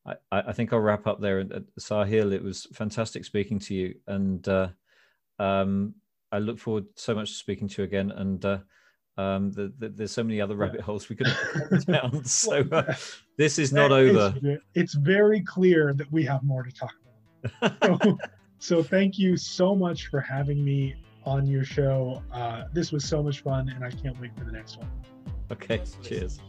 [0.05, 1.39] I, I think I'll wrap up there.
[1.39, 4.69] Uh, Saahil, it was fantastic speaking to you, and uh,
[5.39, 5.95] um,
[6.31, 8.11] I look forward so much to speaking to you again.
[8.11, 8.59] And uh,
[9.17, 12.23] um, the, the, there's so many other rabbit holes we could have down.
[12.25, 12.93] So uh,
[13.37, 14.33] this is not over.
[14.43, 16.93] It's, it's, very clear that we have more to talk
[17.61, 17.99] about.
[18.01, 18.17] so,
[18.59, 20.95] so thank you so much for having me
[21.25, 22.21] on your show.
[22.31, 24.89] Uh, this was so much fun, and I can't wait for the next one.
[25.51, 26.39] Okay, cheers.